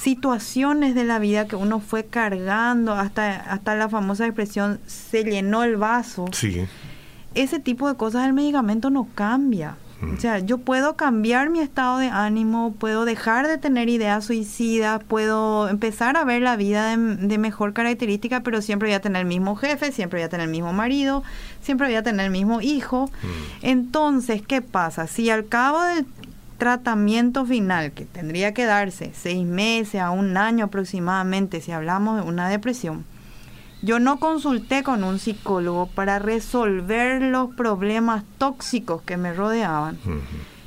situaciones 0.00 0.94
de 0.94 1.04
la 1.04 1.18
vida 1.18 1.46
que 1.46 1.56
uno 1.56 1.80
fue 1.80 2.04
cargando 2.04 2.92
hasta, 2.92 3.36
hasta 3.36 3.74
la 3.74 3.88
famosa 3.88 4.26
expresión 4.26 4.78
se 4.86 5.24
llenó 5.24 5.64
el 5.64 5.76
vaso. 5.76 6.26
Sí. 6.32 6.66
Ese 7.34 7.58
tipo 7.58 7.88
de 7.88 7.96
cosas 7.96 8.26
el 8.26 8.32
medicamento 8.32 8.90
no 8.90 9.08
cambia. 9.14 9.76
Mm. 10.00 10.14
O 10.14 10.20
sea, 10.20 10.38
yo 10.38 10.58
puedo 10.58 10.96
cambiar 10.96 11.48
mi 11.48 11.60
estado 11.60 11.98
de 11.98 12.08
ánimo, 12.08 12.74
puedo 12.78 13.04
dejar 13.04 13.46
de 13.46 13.56
tener 13.56 13.88
ideas 13.88 14.24
suicidas, 14.26 15.02
puedo 15.02 15.68
empezar 15.68 16.16
a 16.16 16.24
ver 16.24 16.42
la 16.42 16.56
vida 16.56 16.94
de, 16.96 17.38
mejor 17.38 17.72
característica, 17.72 18.40
pero 18.40 18.60
siempre 18.60 18.88
voy 18.88 18.94
a 18.94 19.00
tener 19.00 19.22
el 19.22 19.28
mismo 19.28 19.56
jefe, 19.56 19.92
siempre 19.92 20.20
voy 20.20 20.26
a 20.26 20.28
tener 20.28 20.44
el 20.44 20.50
mismo 20.50 20.72
marido, 20.72 21.22
siempre 21.62 21.86
voy 21.86 21.96
a 21.96 22.02
tener 22.02 22.26
el 22.26 22.32
mismo 22.32 22.60
hijo. 22.60 23.06
Mm. 23.06 23.66
Entonces, 23.66 24.42
¿qué 24.46 24.60
pasa? 24.60 25.06
Si 25.06 25.30
al 25.30 25.46
cabo 25.46 25.82
del 25.82 26.06
tratamiento 26.56 27.44
final, 27.46 27.92
que 27.92 28.04
tendría 28.04 28.54
que 28.54 28.64
darse 28.64 29.12
seis 29.14 29.46
meses 29.46 30.00
a 30.00 30.10
un 30.10 30.36
año 30.36 30.66
aproximadamente, 30.66 31.60
si 31.60 31.72
hablamos 31.72 32.22
de 32.22 32.28
una 32.28 32.48
depresión, 32.48 33.04
yo 33.82 33.98
no 34.00 34.18
consulté 34.18 34.82
con 34.82 35.04
un 35.04 35.18
psicólogo 35.18 35.86
para 35.86 36.18
resolver 36.18 37.22
los 37.22 37.54
problemas 37.54 38.24
tóxicos 38.38 39.02
que 39.02 39.16
me 39.16 39.32
rodeaban 39.32 39.98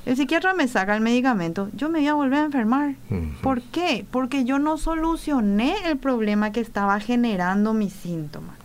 el 0.10 0.16
psiquiatra 0.16 0.56
me 0.56 0.68
saca 0.68 0.96
el 0.96 1.01
medicamento, 1.01 1.70
yo 1.75 1.88
me 1.88 2.00
voy 2.00 2.08
a 2.08 2.16
volver 2.16 2.39
a 2.39 2.46
enfermar. 2.46 2.96
¿Por 3.44 3.62
qué? 3.62 4.08
Porque 4.10 4.44
yo 4.44 4.58
no 4.58 4.80
solucioné 4.80 5.75
el 5.86 5.98
problema 5.98 6.51
que 6.51 6.62
estaba 6.62 7.00
generando 7.00 7.75
mis 7.75 7.94
síntomas. 7.94 8.56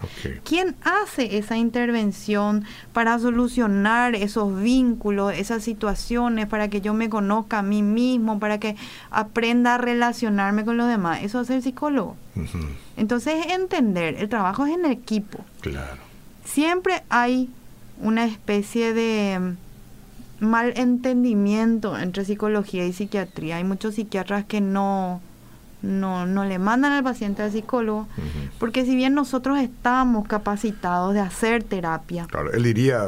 ¿Quién 0.43 0.75
hace 0.83 1.37
esa 1.37 1.59
intervención 1.59 2.65
para 2.95 3.19
solucionar 3.19 4.15
esos 4.15 4.59
vínculos, 4.59 5.35
esas 5.35 5.63
situaciones, 5.63 6.47
para 6.47 6.69
que 6.69 6.81
yo 6.81 6.95
me 6.95 7.11
conozca 7.11 7.59
a 7.59 7.63
mí 7.63 7.83
mismo, 7.83 8.41
para 8.41 8.59
que 8.59 8.75
aprenda 9.11 9.75
a 9.75 9.79
relacionarme 9.79 10.65
con 10.65 10.79
los 10.79 10.89
demás? 10.89 11.25
Eso 11.25 11.41
hace 11.41 11.57
el 11.57 11.63
psicólogo. 11.63 12.17
Entonces, 12.97 13.49
entender, 13.51 14.15
el 14.19 14.31
trabajo 14.31 14.65
es 14.65 14.73
en 14.73 14.87
equipo. 14.87 15.45
Claro. 15.61 16.01
Siempre 16.47 17.03
hay 17.11 17.51
una 18.01 18.25
especie 18.25 18.95
de 18.95 19.57
mal 20.41 20.73
entendimiento 20.76 21.99
entre 21.99 22.25
psicología 22.25 22.87
y 22.87 22.93
psiquiatría. 22.93 23.57
Hay 23.57 23.64
muchos 23.64 23.95
psiquiatras 23.95 24.45
que 24.45 24.61
no, 24.61 25.21
no, 25.85 26.26
no 26.26 26.45
le 26.45 26.59
mandan 26.59 26.93
al 26.93 27.05
paciente 27.05 27.43
al 27.43 27.53
psicólogo, 27.53 28.09
porque 28.59 28.85
si 28.85 28.97
bien 28.97 29.14
nosotros 29.14 29.59
estamos 29.59 30.26
capacitados 30.26 31.14
de 31.14 31.21
hacer 31.21 31.62
terapia. 31.62 32.26
Claro, 32.31 32.53
él 32.53 32.62
diría, 32.62 33.05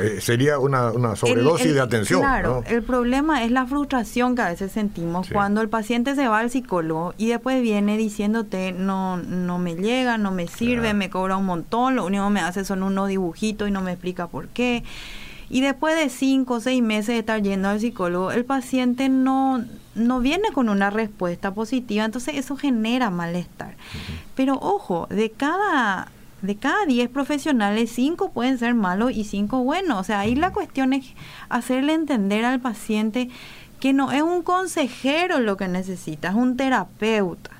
eh, 0.00 0.20
sería 0.20 0.58
una, 0.58 0.90
una 0.92 1.14
sobredosis 1.14 1.74
de 1.74 1.80
atención. 1.80 2.20
Claro, 2.20 2.64
el 2.66 2.82
problema 2.82 3.44
es 3.44 3.50
la 3.50 3.66
frustración 3.66 4.34
que 4.34 4.42
a 4.42 4.48
veces 4.48 4.72
sentimos 4.72 5.28
cuando 5.30 5.60
el 5.60 5.68
paciente 5.68 6.14
se 6.14 6.26
va 6.26 6.40
al 6.40 6.50
psicólogo 6.50 7.14
y 7.18 7.28
después 7.28 7.62
viene 7.62 7.96
diciéndote, 7.96 8.72
no, 8.72 9.18
no 9.18 9.58
me 9.58 9.76
llega, 9.76 10.18
no 10.18 10.30
me 10.30 10.48
sirve, 10.48 10.94
me 10.94 11.10
cobra 11.10 11.36
un 11.36 11.46
montón, 11.46 11.96
lo 11.96 12.06
único 12.06 12.24
que 12.24 12.30
me 12.30 12.40
hace 12.40 12.64
son 12.64 12.82
unos 12.82 13.08
dibujitos 13.08 13.68
y 13.68 13.70
no 13.70 13.82
me 13.82 13.92
explica 13.92 14.26
por 14.26 14.48
qué. 14.48 14.84
Y 15.48 15.60
después 15.60 15.96
de 15.96 16.08
cinco 16.08 16.54
o 16.54 16.60
seis 16.60 16.82
meses 16.82 17.08
de 17.08 17.18
estar 17.18 17.42
yendo 17.42 17.68
al 17.68 17.80
psicólogo, 17.80 18.32
el 18.32 18.44
paciente 18.44 19.08
no, 19.08 19.64
no 19.94 20.20
viene 20.20 20.50
con 20.52 20.68
una 20.68 20.90
respuesta 20.90 21.54
positiva, 21.54 22.04
entonces 22.04 22.36
eso 22.36 22.56
genera 22.56 23.10
malestar. 23.10 23.76
Pero 24.34 24.58
ojo, 24.60 25.06
de 25.10 25.30
cada 25.30 26.08
de 26.42 26.56
cada 26.56 26.84
10 26.86 27.08
profesionales, 27.08 27.90
5 27.94 28.30
pueden 28.30 28.58
ser 28.58 28.74
malos 28.74 29.10
y 29.12 29.24
5 29.24 29.64
buenos. 29.64 29.98
O 29.98 30.04
sea, 30.04 30.20
ahí 30.20 30.34
la 30.34 30.52
cuestión 30.52 30.92
es 30.92 31.06
hacerle 31.48 31.94
entender 31.94 32.44
al 32.44 32.60
paciente 32.60 33.30
que 33.80 33.92
no 33.92 34.12
es 34.12 34.22
un 34.22 34.42
consejero 34.42 35.40
lo 35.40 35.56
que 35.56 35.68
necesita, 35.68 36.28
es 36.28 36.34
un 36.34 36.56
terapeuta. 36.56 37.50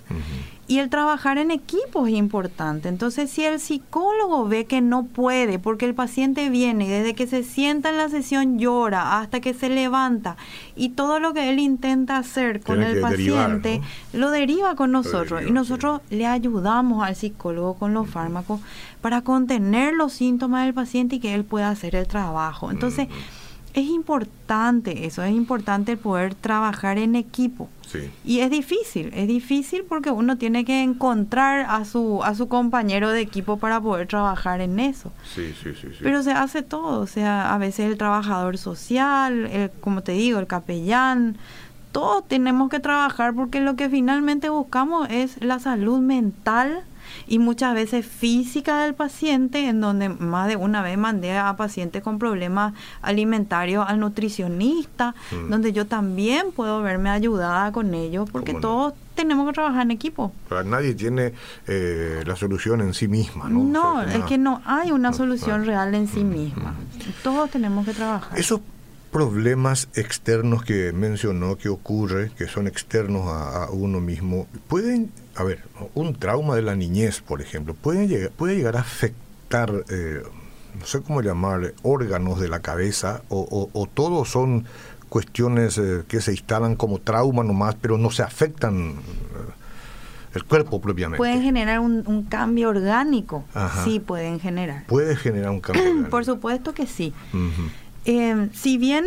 Y 0.68 0.78
el 0.80 0.90
trabajar 0.90 1.38
en 1.38 1.52
equipo 1.52 2.06
es 2.06 2.14
importante. 2.14 2.88
Entonces, 2.88 3.30
si 3.30 3.44
el 3.44 3.60
psicólogo 3.60 4.48
ve 4.48 4.64
que 4.64 4.80
no 4.80 5.04
puede, 5.04 5.60
porque 5.60 5.86
el 5.86 5.94
paciente 5.94 6.50
viene 6.50 6.86
y 6.86 6.88
desde 6.88 7.14
que 7.14 7.28
se 7.28 7.44
sienta 7.44 7.90
en 7.90 7.96
la 7.96 8.08
sesión 8.08 8.58
llora 8.58 9.20
hasta 9.20 9.40
que 9.40 9.54
se 9.54 9.68
levanta, 9.68 10.36
y 10.74 10.90
todo 10.90 11.20
lo 11.20 11.32
que 11.34 11.50
él 11.50 11.60
intenta 11.60 12.16
hacer 12.16 12.60
con 12.62 12.82
el 12.82 13.00
paciente 13.00 13.80
lo 14.12 14.30
deriva 14.30 14.74
con 14.74 14.90
nosotros. 14.90 15.42
y 15.46 15.52
nosotros 15.52 16.00
le 16.10 16.26
ayudamos 16.26 17.06
al 17.06 17.14
psicólogo 17.14 17.74
con 17.74 17.94
los 17.94 18.08
fármacos 18.08 18.60
para 19.00 19.22
contener 19.22 19.94
los 19.94 20.12
síntomas 20.12 20.64
del 20.64 20.74
paciente 20.74 21.16
y 21.16 21.20
que 21.20 21.34
él 21.34 21.44
pueda 21.44 21.70
hacer 21.70 21.94
el 21.94 22.08
trabajo. 22.08 22.72
Entonces, 22.72 23.08
es 23.76 23.84
importante 23.90 25.04
eso, 25.04 25.22
es 25.22 25.32
importante 25.32 25.98
poder 25.98 26.34
trabajar 26.34 26.98
en 26.98 27.14
equipo. 27.14 27.68
Y 28.24 28.40
es 28.40 28.50
difícil, 28.50 29.10
es 29.14 29.28
difícil 29.28 29.84
porque 29.88 30.10
uno 30.10 30.36
tiene 30.36 30.64
que 30.64 30.82
encontrar 30.82 31.66
a 31.68 31.84
su 31.84 32.22
a 32.24 32.34
su 32.34 32.48
compañero 32.48 33.10
de 33.10 33.20
equipo 33.20 33.58
para 33.58 33.80
poder 33.80 34.08
trabajar 34.08 34.60
en 34.60 34.80
eso. 34.80 35.12
Sí, 35.34 35.54
sí, 35.62 35.70
sí, 35.80 35.88
Pero 36.02 36.22
se 36.22 36.32
hace 36.32 36.62
todo, 36.62 37.00
o 37.00 37.06
sea, 37.06 37.54
a 37.54 37.58
veces 37.58 37.90
el 37.90 37.96
trabajador 37.96 38.58
social, 38.58 39.46
el, 39.46 39.70
como 39.80 40.02
te 40.02 40.12
digo, 40.12 40.38
el 40.40 40.46
capellán, 40.46 41.36
todos 41.92 42.26
tenemos 42.26 42.68
que 42.70 42.80
trabajar 42.80 43.34
porque 43.34 43.60
lo 43.60 43.76
que 43.76 43.88
finalmente 43.88 44.48
buscamos 44.48 45.08
es 45.10 45.42
la 45.42 45.58
salud 45.58 46.00
mental 46.00 46.82
y 47.26 47.38
muchas 47.38 47.74
veces 47.74 48.06
física 48.06 48.84
del 48.84 48.94
paciente, 48.94 49.68
en 49.68 49.80
donde 49.80 50.08
más 50.08 50.48
de 50.48 50.56
una 50.56 50.82
vez 50.82 50.98
mandé 50.98 51.36
a 51.36 51.56
pacientes 51.56 52.02
con 52.02 52.18
problemas 52.18 52.74
alimentarios 53.02 53.84
al 53.88 54.00
nutricionista, 54.00 55.14
mm. 55.30 55.50
donde 55.50 55.72
yo 55.72 55.86
también 55.86 56.52
puedo 56.52 56.82
verme 56.82 57.10
ayudada 57.10 57.72
con 57.72 57.94
ellos, 57.94 58.28
porque 58.30 58.54
todos 58.54 58.94
tenemos 59.14 59.46
que 59.48 59.54
trabajar 59.54 59.82
en 59.82 59.90
equipo. 59.90 60.32
nadie 60.64 60.94
tiene 60.94 61.32
eh, 61.66 62.22
la 62.24 62.36
solución 62.36 62.80
en 62.82 62.94
sí 62.94 63.08
misma, 63.08 63.48
¿no? 63.48 63.64
No, 63.64 64.02
es 64.02 64.24
que 64.24 64.38
no 64.38 64.62
hay 64.64 64.92
una 64.92 65.12
solución 65.12 65.64
real 65.64 65.94
en 65.94 66.06
sí 66.06 66.22
mm, 66.22 66.30
misma. 66.30 66.72
Mm. 66.72 67.22
Todos 67.22 67.50
tenemos 67.50 67.84
que 67.86 67.94
trabajar. 67.94 68.38
Esos 68.38 68.60
problemas 69.10 69.88
externos 69.94 70.62
que 70.62 70.92
mencionó 70.92 71.56
que 71.56 71.70
ocurre, 71.70 72.30
que 72.36 72.46
son 72.46 72.66
externos 72.66 73.26
a 73.26 73.70
uno 73.70 74.00
mismo, 74.00 74.46
pueden 74.68 75.10
a 75.36 75.44
ver, 75.44 75.62
un 75.94 76.14
trauma 76.14 76.56
de 76.56 76.62
la 76.62 76.74
niñez, 76.74 77.20
por 77.20 77.42
ejemplo, 77.42 77.74
puede 77.74 78.08
llegar, 78.08 78.30
puede 78.30 78.56
llegar 78.56 78.76
a 78.76 78.80
afectar, 78.80 79.70
eh, 79.90 80.22
no 80.78 80.86
sé 80.86 81.02
cómo 81.02 81.20
llamar, 81.20 81.74
órganos 81.82 82.40
de 82.40 82.48
la 82.48 82.60
cabeza, 82.60 83.22
o, 83.28 83.68
o, 83.72 83.86
todos 83.86 84.30
son 84.30 84.64
cuestiones 85.10 85.76
eh, 85.78 86.02
que 86.08 86.20
se 86.20 86.32
instalan 86.32 86.74
como 86.74 86.98
trauma 86.98 87.44
nomás, 87.44 87.76
pero 87.80 87.98
no 87.98 88.10
se 88.10 88.22
afectan 88.22 88.92
eh, 88.92 88.94
el 90.34 90.44
cuerpo 90.44 90.80
propiamente. 90.80 91.18
Pueden 91.18 91.42
generar 91.42 91.80
un, 91.80 92.26
cambio 92.30 92.70
orgánico, 92.70 93.44
sí 93.84 94.00
pueden 94.00 94.40
generar. 94.40 94.86
Puede 94.86 95.16
generar 95.16 95.50
un 95.50 95.60
cambio 95.60 95.82
orgánico. 95.86 96.10
Por 96.10 96.24
supuesto 96.24 96.72
que 96.72 96.86
sí. 96.86 97.12
si 98.04 98.78
bien 98.78 99.04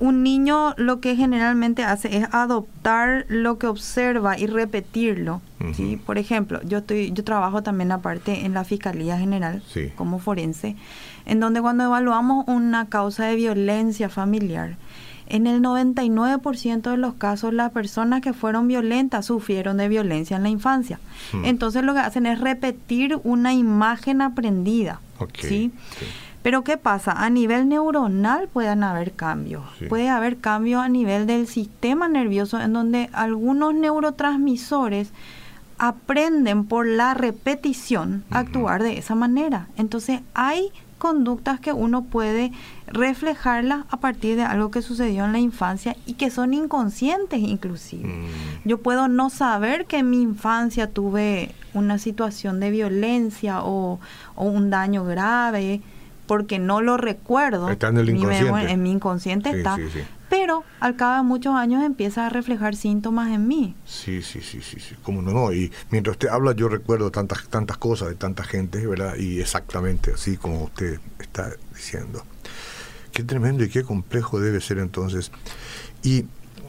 un 0.00 0.22
niño 0.22 0.74
lo 0.78 1.00
que 1.00 1.14
generalmente 1.14 1.84
hace 1.84 2.16
es 2.16 2.26
adoptar 2.32 3.26
lo 3.28 3.58
que 3.58 3.66
observa 3.66 4.38
y 4.38 4.46
repetirlo. 4.46 5.42
¿sí? 5.74 6.00
Por 6.04 6.16
ejemplo, 6.16 6.60
yo 6.62 6.78
estoy 6.78 7.12
yo 7.12 7.22
trabajo 7.22 7.62
también 7.62 7.92
aparte 7.92 8.46
en 8.46 8.54
la 8.54 8.64
Fiscalía 8.64 9.18
General 9.18 9.62
como 9.96 10.18
forense, 10.18 10.74
en 11.26 11.38
donde 11.38 11.60
cuando 11.60 11.84
evaluamos 11.84 12.48
una 12.48 12.88
causa 12.88 13.26
de 13.26 13.36
violencia 13.36 14.08
familiar, 14.08 14.76
en 15.26 15.46
el 15.46 15.62
99% 15.62 16.90
de 16.90 16.96
los 16.96 17.14
casos 17.14 17.52
las 17.52 17.70
personas 17.70 18.20
que 18.20 18.32
fueron 18.32 18.66
violentas 18.66 19.26
sufrieron 19.26 19.76
de 19.76 19.88
violencia 19.88 20.36
en 20.36 20.42
la 20.42 20.48
infancia. 20.48 20.98
Hmm. 21.32 21.44
Entonces 21.44 21.84
lo 21.84 21.92
que 21.92 22.00
hacen 22.00 22.26
es 22.26 22.40
repetir 22.40 23.20
una 23.22 23.52
imagen 23.52 24.22
aprendida. 24.22 25.00
¿sí? 25.38 25.70
Pero 26.42 26.64
¿qué 26.64 26.76
pasa? 26.76 27.12
A 27.12 27.28
nivel 27.30 27.68
neuronal 27.68 28.48
pueden 28.48 28.82
haber 28.82 29.12
cambios. 29.12 29.64
Puede 29.88 30.08
haber 30.08 30.38
cambios 30.38 30.82
a 30.82 30.88
nivel 30.88 31.26
del 31.26 31.46
sistema 31.46 32.08
nervioso 32.08 32.60
en 32.60 32.72
donde 32.72 33.10
algunos 33.12 33.74
neurotransmisores 33.74 35.12
aprenden 35.78 36.64
por 36.64 36.86
la 36.86 37.14
repetición 37.14 38.24
a 38.30 38.40
actuar 38.40 38.82
de 38.82 38.98
esa 38.98 39.14
manera. 39.14 39.68
Entonces 39.76 40.20
hay 40.34 40.70
conductas 41.00 41.58
que 41.58 41.72
uno 41.72 42.04
puede 42.04 42.52
reflejarlas 42.86 43.86
a 43.90 43.96
partir 43.96 44.36
de 44.36 44.42
algo 44.42 44.70
que 44.70 44.82
sucedió 44.82 45.24
en 45.24 45.32
la 45.32 45.38
infancia 45.38 45.96
y 46.06 46.14
que 46.14 46.30
son 46.30 46.54
inconscientes 46.54 47.40
inclusive. 47.40 48.06
Mm. 48.06 48.68
Yo 48.68 48.78
puedo 48.78 49.08
no 49.08 49.30
saber 49.30 49.86
que 49.86 49.98
en 49.98 50.10
mi 50.10 50.20
infancia 50.20 50.90
tuve 50.90 51.54
una 51.72 51.98
situación 51.98 52.60
de 52.60 52.70
violencia 52.70 53.62
o, 53.64 53.98
un 54.36 54.70
daño 54.70 55.04
grave 55.04 55.80
porque 56.30 56.60
no 56.60 56.80
lo 56.80 56.96
recuerdo. 56.96 57.68
Está 57.70 57.88
en 57.88 57.98
el 57.98 58.10
inconsciente. 58.10 58.70
en 58.70 58.82
mi 58.84 58.92
inconsciente 58.92 59.50
está 59.50 59.76
pero 60.28 60.62
al 60.78 60.94
cabo 60.94 61.16
de 61.16 61.22
muchos 61.24 61.56
años 61.56 61.82
empieza 61.82 62.24
a 62.24 62.28
reflejar 62.28 62.76
síntomas 62.76 63.32
en 63.32 63.48
mí. 63.48 63.74
Sí, 63.84 64.22
sí, 64.22 64.40
sí, 64.40 64.60
sí, 64.62 64.78
sí, 64.78 64.94
como 65.02 65.22
no, 65.22 65.32
no, 65.32 65.52
y 65.52 65.72
mientras 65.90 66.14
usted 66.14 66.28
habla 66.28 66.52
yo 66.52 66.68
recuerdo 66.68 67.10
tantas 67.10 67.48
tantas 67.48 67.78
cosas 67.78 68.10
de 68.10 68.14
tanta 68.14 68.44
gente, 68.44 68.86
¿verdad? 68.86 69.16
Y 69.16 69.40
exactamente 69.40 70.12
así 70.12 70.36
como 70.36 70.62
usted 70.62 71.00
está 71.18 71.50
diciendo. 71.74 72.22
Qué 73.10 73.24
tremendo 73.24 73.64
y 73.64 73.68
qué 73.68 73.82
complejo 73.82 74.38
debe 74.38 74.60
ser 74.60 74.78
entonces. 74.78 75.32
Y 76.04 76.26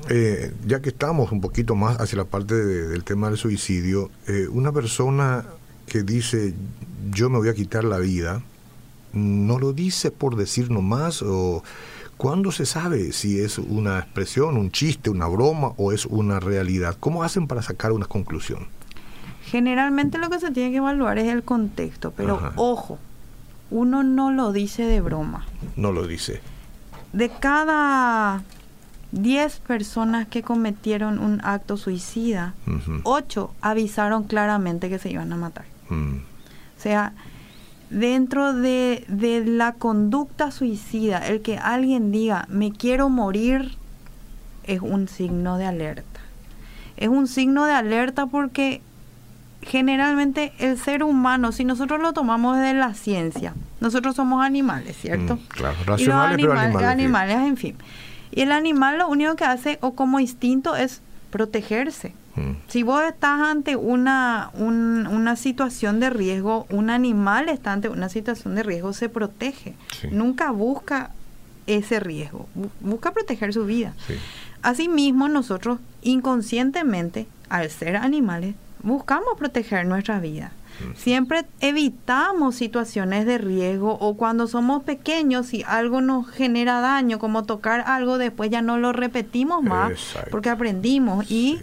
eh, 0.09 0.51
ya 0.65 0.81
que 0.81 0.89
estamos 0.89 1.31
un 1.31 1.39
poquito 1.39 1.75
más 1.75 2.01
hacia 2.01 2.17
la 2.17 2.25
parte 2.25 2.55
del 2.55 3.03
tema 3.03 3.29
del 3.29 3.37
suicidio, 3.37 4.09
eh, 4.27 4.47
una 4.49 4.71
persona 4.71 5.45
que 5.85 6.01
dice 6.01 6.55
yo 7.11 7.29
me 7.29 7.37
voy 7.37 7.49
a 7.49 7.53
quitar 7.53 7.83
la 7.83 7.99
vida, 7.99 8.41
no 9.13 9.59
lo 9.59 9.73
dice 9.73 10.11
por 10.11 10.35
decir 10.35 10.71
nomás 10.71 11.21
o 11.21 11.63
¿Cuándo 12.21 12.51
se 12.51 12.67
sabe 12.67 13.13
si 13.13 13.39
es 13.39 13.57
una 13.57 13.97
expresión, 13.97 14.55
un 14.55 14.69
chiste, 14.69 15.09
una 15.09 15.25
broma 15.25 15.71
o 15.77 15.91
es 15.91 16.05
una 16.05 16.39
realidad? 16.39 16.95
¿Cómo 16.99 17.23
hacen 17.23 17.47
para 17.47 17.63
sacar 17.63 17.93
una 17.93 18.05
conclusión? 18.05 18.67
Generalmente 19.45 20.19
lo 20.19 20.29
que 20.29 20.39
se 20.39 20.51
tiene 20.51 20.69
que 20.69 20.77
evaluar 20.77 21.17
es 21.17 21.29
el 21.29 21.41
contexto, 21.41 22.13
pero 22.15 22.39
ojo, 22.57 22.99
uno 23.71 24.03
no 24.03 24.31
lo 24.31 24.51
dice 24.51 24.83
de 24.83 25.01
broma. 25.01 25.47
No 25.75 25.91
lo 25.91 26.05
dice. 26.05 26.41
De 27.11 27.29
cada 27.29 28.43
10 29.13 29.59
personas 29.61 30.27
que 30.27 30.43
cometieron 30.43 31.17
un 31.17 31.41
acto 31.43 31.75
suicida, 31.75 32.53
8 33.01 33.51
avisaron 33.61 34.25
claramente 34.25 34.89
que 34.89 34.99
se 34.99 35.09
iban 35.09 35.33
a 35.33 35.37
matar. 35.37 35.65
Mm. 35.89 36.17
O 36.17 36.81
sea, 36.81 37.13
dentro 37.91 38.53
de, 38.53 39.43
la 39.45 39.73
conducta 39.73 40.49
suicida, 40.49 41.19
el 41.27 41.41
que 41.41 41.57
alguien 41.57 42.11
diga, 42.11 42.45
me 42.49 42.71
quiero 42.71 43.09
morir, 43.09 43.77
es 44.63 44.81
un 44.81 45.07
signo 45.07 45.57
de 45.57 45.65
alerta. 45.65 46.21
Es 46.97 47.09
un 47.09 47.27
signo 47.27 47.65
de 47.65 47.73
alerta 47.73 48.27
porque 48.27 48.81
generalmente 49.61 50.53
el 50.57 50.77
ser 50.77 51.03
humano, 51.03 51.51
si 51.51 51.65
nosotros 51.65 51.99
lo 52.01 52.13
tomamos 52.13 52.57
de 52.57 52.73
la 52.73 52.93
ciencia, 52.93 53.53
nosotros 53.79 54.15
somos 54.15 54.43
animales, 54.43 54.97
¿cierto? 54.97 55.35
Mm, 55.35 55.47
claro, 55.49 55.77
racionales, 55.85 56.37
pero 56.37 56.59
animales. 56.59 56.89
Animales, 56.89 57.37
en 57.37 57.57
fin. 57.57 57.75
Y 58.31 58.41
el 58.41 58.51
animal 58.51 58.99
lo 58.99 59.09
único 59.09 59.35
que 59.35 59.43
hace, 59.43 59.77
o 59.81 59.93
como 59.93 60.19
instinto, 60.19 60.75
es 60.75 61.01
protegerse. 61.29 62.13
Si 62.67 62.83
vos 62.83 63.03
estás 63.03 63.41
ante 63.41 63.75
una, 63.75 64.51
una 64.55 65.35
situación 65.35 65.99
de 65.99 66.09
riesgo, 66.09 66.65
un 66.69 66.89
animal 66.89 67.49
está 67.49 67.73
ante 67.73 67.89
una 67.89 68.09
situación 68.09 68.55
de 68.55 68.63
riesgo, 68.63 68.93
se 68.93 69.09
protege. 69.09 69.75
Nunca 70.11 70.51
busca 70.51 71.11
ese 71.67 71.99
riesgo, 71.99 72.47
busca 72.79 73.11
proteger 73.11 73.53
su 73.53 73.65
vida. 73.65 73.93
Asimismo, 74.61 75.27
nosotros 75.27 75.79
inconscientemente, 76.01 77.27
al 77.49 77.69
ser 77.69 77.97
animales, 77.97 78.55
buscamos 78.83 79.37
proteger 79.37 79.85
nuestra 79.85 80.19
vida. 80.19 80.51
Siempre 80.95 81.45
evitamos 81.59 82.55
situaciones 82.55 83.25
de 83.25 83.37
riesgo 83.37 83.97
o 83.99 84.15
cuando 84.15 84.47
somos 84.47 84.83
pequeños, 84.83 85.47
si 85.47 85.63
algo 85.67 86.01
nos 86.01 86.27
genera 86.29 86.79
daño, 86.79 87.19
como 87.19 87.43
tocar 87.43 87.83
algo, 87.85 88.17
después 88.17 88.49
ya 88.49 88.61
no 88.61 88.77
lo 88.77 88.91
repetimos 88.91 89.61
más 89.61 89.91
porque 90.31 90.49
aprendimos. 90.49 91.29
Y 91.29 91.59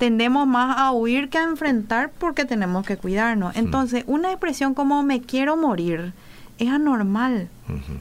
tendemos 0.00 0.46
más 0.46 0.78
a 0.78 0.92
huir 0.92 1.28
que 1.28 1.36
a 1.36 1.44
enfrentar 1.44 2.10
porque 2.18 2.46
tenemos 2.46 2.86
que 2.86 2.96
cuidarnos. 2.96 3.54
Entonces, 3.54 4.02
una 4.06 4.30
expresión 4.30 4.72
como 4.72 5.02
me 5.02 5.20
quiero 5.20 5.58
morir 5.58 6.14
es 6.58 6.70
anormal. 6.70 7.50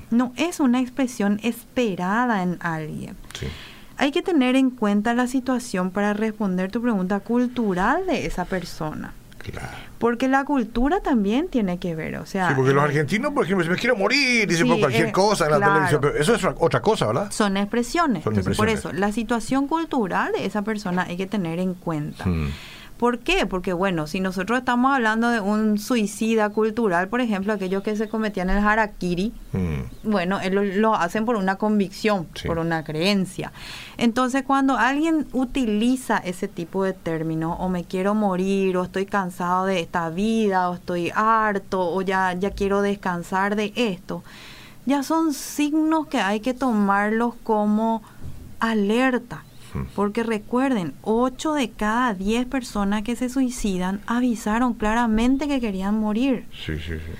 No 0.09 0.31
es 0.37 0.61
una 0.61 0.79
expresión 0.79 1.41
esperada 1.43 2.41
en 2.41 2.57
alguien. 2.61 3.17
Hay 3.97 4.11
que 4.11 4.21
tener 4.21 4.55
en 4.55 4.69
cuenta 4.69 5.13
la 5.13 5.27
situación 5.27 5.91
para 5.91 6.13
responder 6.13 6.71
tu 6.71 6.81
pregunta 6.81 7.19
cultural 7.19 8.05
de 8.07 8.25
esa 8.25 8.45
persona. 8.45 9.13
Porque 9.97 10.27
la 10.27 10.45
cultura 10.45 11.01
también 11.01 11.49
tiene 11.49 11.77
que 11.77 11.95
ver, 11.95 12.15
o 12.17 12.25
sea... 12.25 12.49
Sí, 12.49 12.53
porque 12.55 12.73
los 12.73 12.83
argentinos, 12.83 13.33
por 13.33 13.45
ejemplo, 13.45 13.65
si 13.65 13.69
me 13.69 13.75
quiero 13.75 13.95
morir, 13.95 14.47
dicen 14.47 14.67
por 14.67 14.79
cualquier 14.79 15.07
eh, 15.07 15.11
cosa 15.11 15.45
en 15.45 15.51
la 15.51 15.59
televisión, 15.59 16.01
pero 16.01 16.15
eso 16.15 16.35
es 16.35 16.45
otra 16.57 16.81
cosa, 16.81 17.07
¿verdad? 17.07 17.31
Son 17.31 17.57
expresiones. 17.57 18.23
Por 18.23 18.69
eso, 18.69 18.93
la 18.93 19.11
situación 19.11 19.67
cultural 19.67 20.31
de 20.31 20.45
esa 20.45 20.61
persona 20.61 21.03
hay 21.03 21.17
que 21.17 21.27
tener 21.27 21.59
en 21.59 21.73
cuenta. 21.73 22.25
Hmm. 22.25 22.49
¿Por 22.99 23.19
qué? 23.19 23.45
Porque 23.45 23.71
bueno, 23.71 24.07
si 24.07 24.19
nosotros 24.19 24.59
estamos 24.59 24.93
hablando 24.93 25.29
de 25.29 25.39
un 25.39 25.79
suicida 25.79 26.49
cultural, 26.49 27.07
por 27.07 27.21
ejemplo, 27.21 27.53
aquellos 27.53 27.81
que 27.81 27.95
se 27.95 28.09
cometían 28.09 28.49
el 28.49 28.57
harakiri, 28.57 29.31
mm. 29.53 30.09
bueno, 30.09 30.37
lo, 30.51 30.95
hacen 30.95 31.23
por 31.23 31.37
una 31.37 31.55
convicción, 31.55 32.27
por 32.45 32.59
una 32.59 32.83
creencia. 32.83 33.53
Entonces, 33.95 34.43
cuando 34.43 34.77
alguien 34.77 35.27
utiliza 35.31 36.17
ese 36.17 36.49
tipo 36.49 36.83
de 36.83 36.91
términos, 36.91 37.55
o 37.61 37.69
me 37.69 37.85
quiero 37.85 38.15
morir, 38.15 38.75
o 38.75 38.83
estoy 38.83 39.05
cansado 39.05 39.65
de 39.65 39.79
esta 39.79 40.09
vida, 40.09 40.69
o 40.69 40.73
estoy 40.73 41.09
harto, 41.15 41.79
o 41.79 42.01
ya, 42.01 42.33
ya 42.33 42.51
quiero 42.51 42.81
descansar 42.81 43.55
de 43.55 43.71
esto, 43.77 44.23
ya 44.85 45.03
son 45.03 45.33
signos 45.33 46.07
que 46.07 46.19
hay 46.19 46.41
que 46.41 46.53
tomarlos 46.53 47.33
como 47.43 48.03
alerta 48.59 49.45
porque 49.95 50.23
recuerden, 50.23 50.93
8 51.03 51.53
de 51.53 51.69
cada 51.69 52.13
10 52.13 52.47
personas 52.47 53.03
que 53.03 53.15
se 53.15 53.29
suicidan 53.29 54.01
avisaron 54.07 54.73
claramente 54.73 55.47
que 55.47 55.59
querían 55.59 55.99
morir. 55.99 56.45
Sí, 56.51 56.77
sí, 56.77 56.95
sí. 56.95 57.11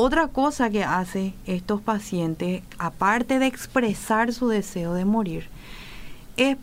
Otra 0.00 0.28
cosa 0.28 0.70
que 0.70 0.84
hace 0.84 1.34
estos 1.44 1.80
pacientes, 1.80 2.62
aparte 2.78 3.40
de 3.40 3.46
expresar 3.46 4.32
su 4.32 4.46
deseo 4.46 4.94
de 4.94 5.04
morir, 5.04 5.48
es, 6.36 6.56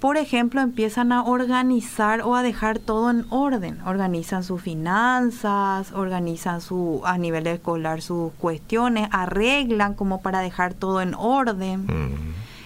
por 0.00 0.16
ejemplo, 0.16 0.60
empiezan 0.60 1.12
a 1.12 1.22
organizar 1.22 2.22
o 2.22 2.34
a 2.34 2.42
dejar 2.42 2.80
todo 2.80 3.08
en 3.10 3.24
orden. 3.30 3.80
Organizan 3.86 4.42
sus 4.42 4.60
finanzas, 4.60 5.92
organizan 5.92 6.60
su, 6.60 7.02
a 7.04 7.18
nivel 7.18 7.46
escolar 7.46 8.02
sus 8.02 8.32
cuestiones, 8.32 9.08
arreglan 9.12 9.94
como 9.94 10.20
para 10.20 10.40
dejar 10.40 10.74
todo 10.74 11.00
en 11.02 11.14
orden. 11.14 11.86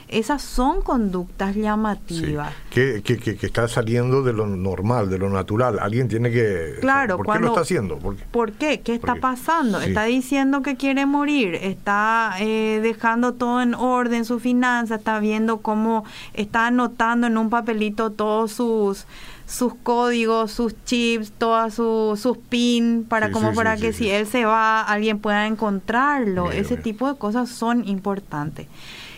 Esas 0.09 0.43
son 0.43 0.83
conductas 0.83 1.57
llamativas. 1.57 2.53
Que, 2.71 3.03
que, 3.03 3.19
que, 3.19 3.47
está 3.47 3.67
saliendo 3.67 4.23
de 4.23 4.33
lo 4.33 4.47
normal, 4.47 5.11
de 5.11 5.19
lo 5.19 5.31
natural. 5.31 5.79
Alguien 5.81 6.09
tiene 6.09 6.31
que... 6.31 6.77
Claro, 6.81 7.17
¿Por 7.17 7.33
qué 7.33 7.41
lo 7.41 7.49
está 7.49 7.63
haciendo? 7.63 7.99
¿Por 7.99 8.53
qué? 8.53 8.81
qué? 8.81 8.95
está 8.95 9.17
pasando? 9.17 9.81
Está 9.81 10.05
diciendo 10.05 10.63
que 10.63 10.77
quiere 10.77 11.07
morir, 11.07 11.57
está 11.57 12.35
eh, 12.39 12.81
dejando 12.83 13.35
todo 13.35 13.61
en 13.61 13.75
orden, 13.75 14.25
su 14.25 14.39
finanza, 14.39 14.97
está 14.97 15.19
viendo 15.19 15.59
cómo 15.59 16.05
está 16.35 16.69
anotando 16.69 17.27
en 17.27 17.37
un 17.37 17.51
papelito 17.51 18.11
todos 18.11 18.53
sus 18.53 19.07
sus 19.47 19.75
códigos, 19.75 20.51
sus 20.51 20.75
chips, 20.85 21.31
todas 21.31 21.75
sus 21.75 22.39
pin 22.49 23.07
para 23.09 23.31
como 23.31 23.55
para 23.55 23.77
que 23.77 23.93
si 23.93 24.11
él 24.11 24.27
se 24.27 24.45
va 24.45 24.83
alguien 24.83 25.21
pueda 25.21 25.47
encontrarlo. 25.47 26.51
Ese 26.51 26.77
tipo 26.77 27.11
de 27.11 27.17
cosas 27.17 27.49
son 27.49 27.87
importantes. 27.89 28.67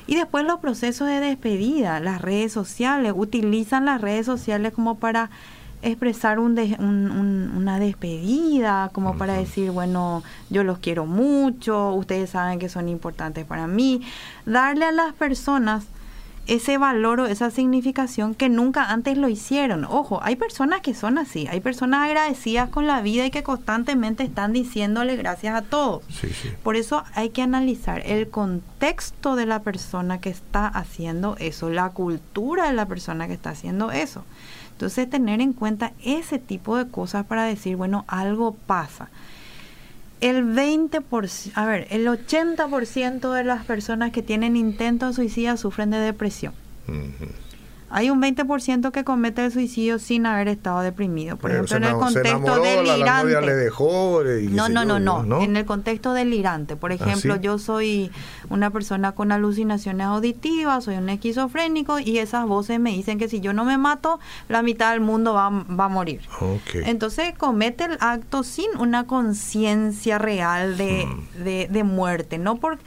Y 0.08 0.16
después 0.16 0.46
los 0.46 0.58
procesos 0.58 1.06
de 1.06 1.20
despedida, 1.20 2.00
las 2.00 2.22
redes 2.22 2.50
sociales, 2.50 3.12
utilizan 3.14 3.84
las 3.84 4.00
redes 4.00 4.24
sociales 4.24 4.72
como 4.72 4.94
para 4.96 5.28
expresar 5.82 6.38
un 6.38 6.58
una 7.54 7.78
despedida, 7.78 8.88
como 8.94 9.18
para 9.18 9.34
decir, 9.34 9.70
bueno, 9.70 10.22
yo 10.48 10.64
los 10.64 10.78
quiero 10.78 11.04
mucho, 11.04 11.92
ustedes 11.92 12.30
saben 12.30 12.58
que 12.58 12.70
son 12.70 12.88
importantes 12.88 13.44
para 13.44 13.66
mí. 13.66 14.00
Darle 14.46 14.86
a 14.86 14.92
las 14.92 15.12
personas 15.12 15.84
ese 16.48 16.78
valor 16.78 17.20
o 17.20 17.26
esa 17.26 17.50
significación 17.50 18.34
que 18.34 18.48
nunca 18.48 18.90
antes 18.90 19.16
lo 19.18 19.28
hicieron. 19.28 19.84
Ojo, 19.84 20.20
hay 20.22 20.34
personas 20.36 20.80
que 20.80 20.94
son 20.94 21.18
así, 21.18 21.46
hay 21.48 21.60
personas 21.60 22.06
agradecidas 22.06 22.70
con 22.70 22.86
la 22.86 23.02
vida 23.02 23.26
y 23.26 23.30
que 23.30 23.42
constantemente 23.42 24.24
están 24.24 24.52
diciéndole 24.52 25.16
gracias 25.16 25.54
a 25.54 25.62
todos. 25.62 26.02
Por 26.62 26.76
eso 26.76 27.04
hay 27.14 27.30
que 27.30 27.42
analizar 27.42 28.02
el 28.06 28.28
contexto 28.30 29.36
de 29.36 29.46
la 29.46 29.60
persona 29.60 30.20
que 30.20 30.30
está 30.30 30.66
haciendo 30.66 31.36
eso, 31.38 31.68
la 31.68 31.90
cultura 31.90 32.66
de 32.66 32.72
la 32.72 32.86
persona 32.86 33.28
que 33.28 33.34
está 33.34 33.50
haciendo 33.50 33.92
eso. 33.92 34.24
Entonces 34.72 35.10
tener 35.10 35.40
en 35.40 35.52
cuenta 35.52 35.92
ese 36.02 36.38
tipo 36.38 36.76
de 36.76 36.88
cosas 36.88 37.26
para 37.26 37.44
decir, 37.44 37.76
bueno, 37.76 38.04
algo 38.08 38.54
pasa 38.54 39.10
el 40.20 40.44
20%, 40.44 41.52
a 41.54 41.66
ver, 41.66 41.86
el 41.90 42.06
80% 42.06 43.32
de 43.32 43.44
las 43.44 43.64
personas 43.64 44.12
que 44.12 44.22
tienen 44.22 44.56
intento 44.56 45.06
de 45.06 45.12
suicidio 45.12 45.56
sufren 45.56 45.90
de 45.90 45.98
depresión. 45.98 46.52
Hay 47.90 48.10
un 48.10 48.20
20% 48.20 48.90
que 48.90 49.04
comete 49.04 49.44
el 49.44 49.52
suicidio 49.52 49.98
sin 49.98 50.26
haber 50.26 50.48
estado 50.48 50.80
deprimido. 50.80 51.36
Por 51.36 51.50
ejemplo, 51.50 51.76
en 51.76 51.84
el 51.84 51.94
contexto 51.94 52.60
delirante. 52.60 53.40
le 53.40 53.54
dejó, 53.54 54.22
no, 54.50 54.68
no, 54.68 54.84
no, 54.84 54.98
no, 54.98 55.42
En 55.42 55.56
el 55.56 55.64
contexto 55.64 56.12
delirante. 56.12 56.76
Por 56.76 56.92
¿Ah, 56.92 56.96
ejemplo, 56.96 57.36
yo 57.36 57.58
soy 57.58 58.10
una 58.50 58.70
persona 58.70 59.12
con 59.12 59.32
alucinaciones 59.32 60.06
auditivas, 60.06 60.84
soy 60.84 60.96
un 60.96 61.08
esquizofrénico 61.08 61.98
y 61.98 62.18
esas 62.18 62.46
voces 62.46 62.78
me 62.78 62.90
dicen 62.90 63.18
que 63.18 63.28
si 63.28 63.40
yo 63.40 63.52
no 63.52 63.64
me 63.64 63.78
mato, 63.78 64.20
la 64.48 64.62
mitad 64.62 64.92
del 64.92 65.00
mundo 65.00 65.34
va, 65.34 65.48
va 65.48 65.86
a 65.86 65.88
morir. 65.88 66.20
Entonces 66.74 67.32
comete 67.36 67.84
el 67.84 67.96
acto 68.00 68.42
sin 68.42 68.68
una 68.78 69.06
conciencia 69.06 70.18
real 70.18 70.76
de, 70.76 71.06
hmm. 71.06 71.44
de, 71.44 71.68
de 71.70 71.84
muerte, 71.84 72.38
no 72.38 72.56
por 72.56 72.78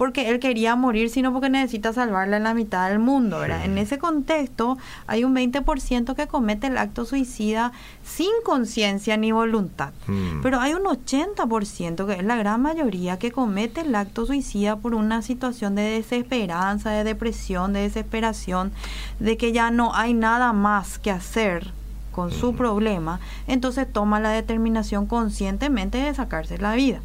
porque 0.00 0.30
él 0.30 0.40
quería 0.40 0.76
morir, 0.76 1.10
sino 1.10 1.30
porque 1.30 1.50
necesita 1.50 1.92
salvarle 1.92 2.36
a 2.36 2.38
la 2.38 2.54
mitad 2.54 2.88
del 2.88 3.00
mundo, 3.00 3.40
¿verdad? 3.40 3.66
En 3.66 3.76
ese 3.76 3.98
contexto 3.98 4.78
hay 5.06 5.24
un 5.24 5.36
20% 5.36 6.14
que 6.14 6.26
comete 6.26 6.68
el 6.68 6.78
acto 6.78 7.04
suicida 7.04 7.72
sin 8.02 8.30
conciencia 8.42 9.18
ni 9.18 9.30
voluntad, 9.30 9.90
hmm. 10.06 10.40
pero 10.42 10.58
hay 10.58 10.72
un 10.72 10.84
80%, 10.84 12.06
que 12.06 12.14
es 12.14 12.24
la 12.24 12.36
gran 12.36 12.62
mayoría, 12.62 13.18
que 13.18 13.30
comete 13.30 13.82
el 13.82 13.94
acto 13.94 14.24
suicida 14.24 14.76
por 14.76 14.94
una 14.94 15.20
situación 15.20 15.74
de 15.74 15.82
desesperanza, 15.82 16.92
de 16.92 17.04
depresión, 17.04 17.74
de 17.74 17.80
desesperación, 17.80 18.72
de 19.18 19.36
que 19.36 19.52
ya 19.52 19.70
no 19.70 19.94
hay 19.94 20.14
nada 20.14 20.54
más 20.54 20.98
que 20.98 21.10
hacer 21.10 21.74
con 22.10 22.30
su 22.30 22.52
hmm. 22.54 22.56
problema, 22.56 23.20
entonces 23.46 23.86
toma 23.92 24.18
la 24.18 24.30
determinación 24.30 25.04
conscientemente 25.04 25.98
de 25.98 26.14
sacarse 26.14 26.56
la 26.56 26.74
vida. 26.74 27.02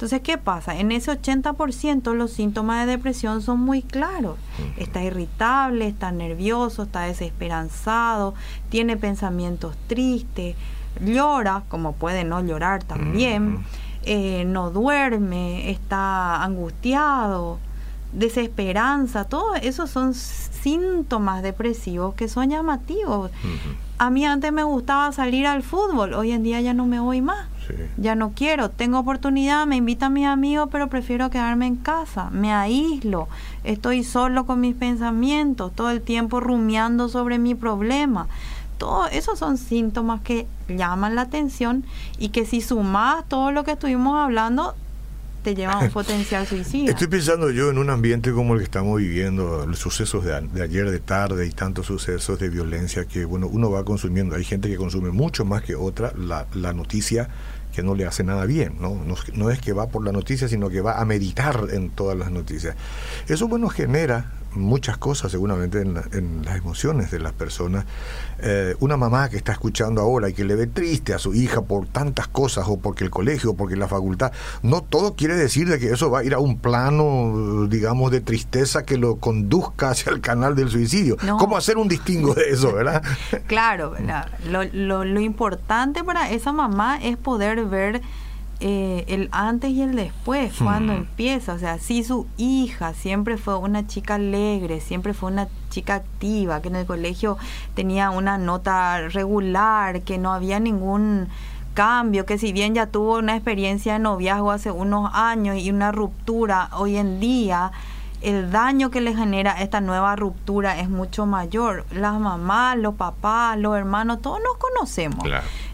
Entonces, 0.00 0.22
¿qué 0.22 0.38
pasa? 0.38 0.78
En 0.78 0.92
ese 0.92 1.12
80% 1.12 2.14
los 2.14 2.32
síntomas 2.32 2.86
de 2.86 2.92
depresión 2.92 3.42
son 3.42 3.60
muy 3.60 3.82
claros. 3.82 4.38
Está 4.78 5.02
irritable, 5.02 5.88
está 5.88 6.10
nervioso, 6.10 6.84
está 6.84 7.02
desesperanzado, 7.02 8.32
tiene 8.70 8.96
pensamientos 8.96 9.76
tristes, 9.88 10.56
llora, 11.04 11.64
como 11.68 11.92
puede 11.92 12.24
no 12.24 12.42
llorar 12.42 12.82
también, 12.82 13.62
eh, 14.04 14.44
no 14.46 14.70
duerme, 14.70 15.70
está 15.70 16.42
angustiado, 16.44 17.58
desesperanza, 18.14 19.24
todos 19.24 19.58
esos 19.60 19.90
son 19.90 20.14
síntomas 20.14 21.42
depresivos 21.42 22.14
que 22.14 22.26
son 22.26 22.48
llamativos. 22.48 23.32
A 23.98 24.08
mí 24.08 24.24
antes 24.24 24.50
me 24.50 24.62
gustaba 24.62 25.12
salir 25.12 25.46
al 25.46 25.62
fútbol, 25.62 26.14
hoy 26.14 26.32
en 26.32 26.42
día 26.42 26.62
ya 26.62 26.72
no 26.72 26.86
me 26.86 27.00
voy 27.00 27.20
más. 27.20 27.48
Ya 27.96 28.14
no 28.14 28.32
quiero, 28.34 28.70
tengo 28.70 28.98
oportunidad, 28.98 29.66
me 29.66 29.76
invitan 29.76 30.12
mis 30.12 30.26
amigos, 30.26 30.68
pero 30.70 30.88
prefiero 30.88 31.30
quedarme 31.30 31.66
en 31.66 31.76
casa, 31.76 32.30
me 32.30 32.52
aíslo, 32.52 33.28
estoy 33.64 34.04
solo 34.04 34.46
con 34.46 34.60
mis 34.60 34.74
pensamientos, 34.74 35.72
todo 35.74 35.90
el 35.90 36.02
tiempo 36.02 36.40
rumiando 36.40 37.08
sobre 37.08 37.38
mi 37.38 37.54
problema. 37.54 38.28
Todo 38.78 39.06
esos 39.08 39.38
son 39.38 39.58
síntomas 39.58 40.22
que 40.22 40.46
llaman 40.68 41.14
la 41.14 41.22
atención 41.22 41.84
y 42.18 42.30
que 42.30 42.46
si 42.46 42.62
sumas 42.62 43.28
todo 43.28 43.52
lo 43.52 43.62
que 43.62 43.72
estuvimos 43.72 44.16
hablando, 44.16 44.74
te 45.42 45.54
lleva 45.54 45.74
a 45.74 45.78
un 45.80 45.90
potencial 45.92 46.46
suicidio. 46.46 46.90
Estoy 46.90 47.08
pensando 47.08 47.50
yo 47.50 47.70
en 47.70 47.78
un 47.78 47.90
ambiente 47.90 48.32
como 48.32 48.54
el 48.54 48.60
que 48.60 48.64
estamos 48.64 48.98
viviendo, 48.98 49.66
los 49.66 49.78
sucesos 49.78 50.24
de, 50.24 50.40
de, 50.40 50.62
ayer 50.62 50.90
de 50.90 50.98
tarde 50.98 51.46
y 51.46 51.50
tantos 51.50 51.86
sucesos 51.86 52.38
de 52.38 52.48
violencia 52.48 53.04
que 53.04 53.24
bueno 53.24 53.48
uno 53.48 53.70
va 53.70 53.84
consumiendo. 53.84 54.36
Hay 54.36 54.44
gente 54.44 54.68
que 54.68 54.76
consume 54.76 55.10
mucho 55.10 55.44
más 55.44 55.62
que 55.62 55.74
otra 55.74 56.12
la, 56.16 56.46
la 56.54 56.72
noticia 56.72 57.28
que 57.70 57.82
no 57.82 57.94
le 57.94 58.06
hace 58.06 58.24
nada 58.24 58.46
bien, 58.46 58.76
¿no? 58.80 59.00
¿no? 59.34 59.50
es 59.50 59.60
que 59.60 59.72
va 59.72 59.88
por 59.88 60.04
la 60.04 60.12
noticia, 60.12 60.48
sino 60.48 60.68
que 60.70 60.80
va 60.80 61.00
a 61.00 61.04
meditar 61.04 61.68
en 61.72 61.90
todas 61.90 62.16
las 62.16 62.30
noticias. 62.30 62.76
Eso, 63.28 63.48
bueno, 63.48 63.68
genera 63.68 64.39
muchas 64.52 64.98
cosas 64.98 65.30
seguramente 65.30 65.80
en, 65.80 65.94
las 66.44 66.56
emociones 66.56 67.10
de 67.10 67.18
las 67.18 67.32
personas. 67.32 67.84
Eh, 68.42 68.74
una 68.80 68.96
mamá 68.96 69.28
que 69.28 69.36
está 69.36 69.52
escuchando 69.52 70.00
ahora 70.00 70.28
y 70.28 70.32
que 70.32 70.44
le 70.44 70.54
ve 70.54 70.66
triste 70.66 71.14
a 71.14 71.18
su 71.18 71.34
hija 71.34 71.62
por 71.62 71.86
tantas 71.86 72.28
cosas, 72.28 72.66
o 72.68 72.78
porque 72.78 73.04
el 73.04 73.10
colegio, 73.10 73.50
o 73.50 73.54
porque 73.54 73.76
la 73.76 73.88
facultad, 73.88 74.32
no 74.62 74.82
todo 74.82 75.14
quiere 75.14 75.36
decir 75.36 75.68
de 75.68 75.78
que 75.78 75.90
eso 75.90 76.10
va 76.10 76.20
a 76.20 76.24
ir 76.24 76.34
a 76.34 76.38
un 76.38 76.58
plano, 76.58 77.66
digamos, 77.68 78.10
de 78.10 78.20
tristeza 78.20 78.84
que 78.84 78.96
lo 78.96 79.16
conduzca 79.16 79.90
hacia 79.90 80.12
el 80.12 80.20
canal 80.20 80.54
del 80.56 80.70
suicidio. 80.70 81.16
¿Cómo 81.38 81.56
hacer 81.56 81.76
un 81.76 81.88
distingo 81.88 82.34
de 82.34 82.50
eso, 82.50 82.72
verdad? 82.72 83.02
claro, 83.46 83.94
lo, 84.48 84.64
lo, 84.64 85.04
lo 85.04 85.20
importante 85.20 86.02
para 86.04 86.30
esa 86.30 86.52
mamá 86.52 86.98
es 87.02 87.16
poder 87.16 87.64
ver 87.66 88.00
eh, 88.60 89.04
el 89.08 89.30
antes 89.32 89.70
y 89.70 89.80
el 89.80 89.96
después, 89.96 90.52
cuando 90.62 90.92
empieza. 90.92 91.54
O 91.54 91.58
sea, 91.58 91.78
si 91.78 92.04
su 92.04 92.26
hija 92.36 92.92
siempre 92.92 93.38
fue 93.38 93.56
una 93.56 93.86
chica 93.86 94.16
alegre, 94.16 94.80
siempre 94.80 95.14
fue 95.14 95.30
una 95.30 95.48
chica 95.70 95.94
activa, 95.94 96.60
que 96.60 96.68
en 96.68 96.76
el 96.76 96.86
colegio 96.86 97.38
tenía 97.74 98.10
una 98.10 98.36
nota 98.36 99.08
regular, 99.08 100.02
que 100.02 100.18
no 100.18 100.32
había 100.32 100.60
ningún 100.60 101.28
cambio, 101.72 102.26
que 102.26 102.36
si 102.36 102.52
bien 102.52 102.74
ya 102.74 102.86
tuvo 102.86 103.18
una 103.18 103.34
experiencia 103.34 103.94
de 103.94 103.98
noviazgo 104.00 104.50
hace 104.50 104.70
unos 104.70 105.10
años 105.14 105.56
y 105.56 105.70
una 105.70 105.90
ruptura 105.92 106.68
hoy 106.72 106.96
en 106.96 107.20
día, 107.20 107.72
el 108.20 108.50
daño 108.50 108.90
que 108.90 109.00
le 109.00 109.14
genera 109.14 109.52
esta 109.62 109.80
nueva 109.80 110.16
ruptura 110.16 110.78
es 110.78 110.90
mucho 110.90 111.24
mayor. 111.24 111.86
Las 111.90 112.18
mamás, 112.20 112.76
los 112.76 112.94
papás, 112.94 113.56
los 113.58 113.76
hermanos, 113.76 114.20
todos 114.20 114.40
nos 114.44 114.56
conocemos. 114.58 115.24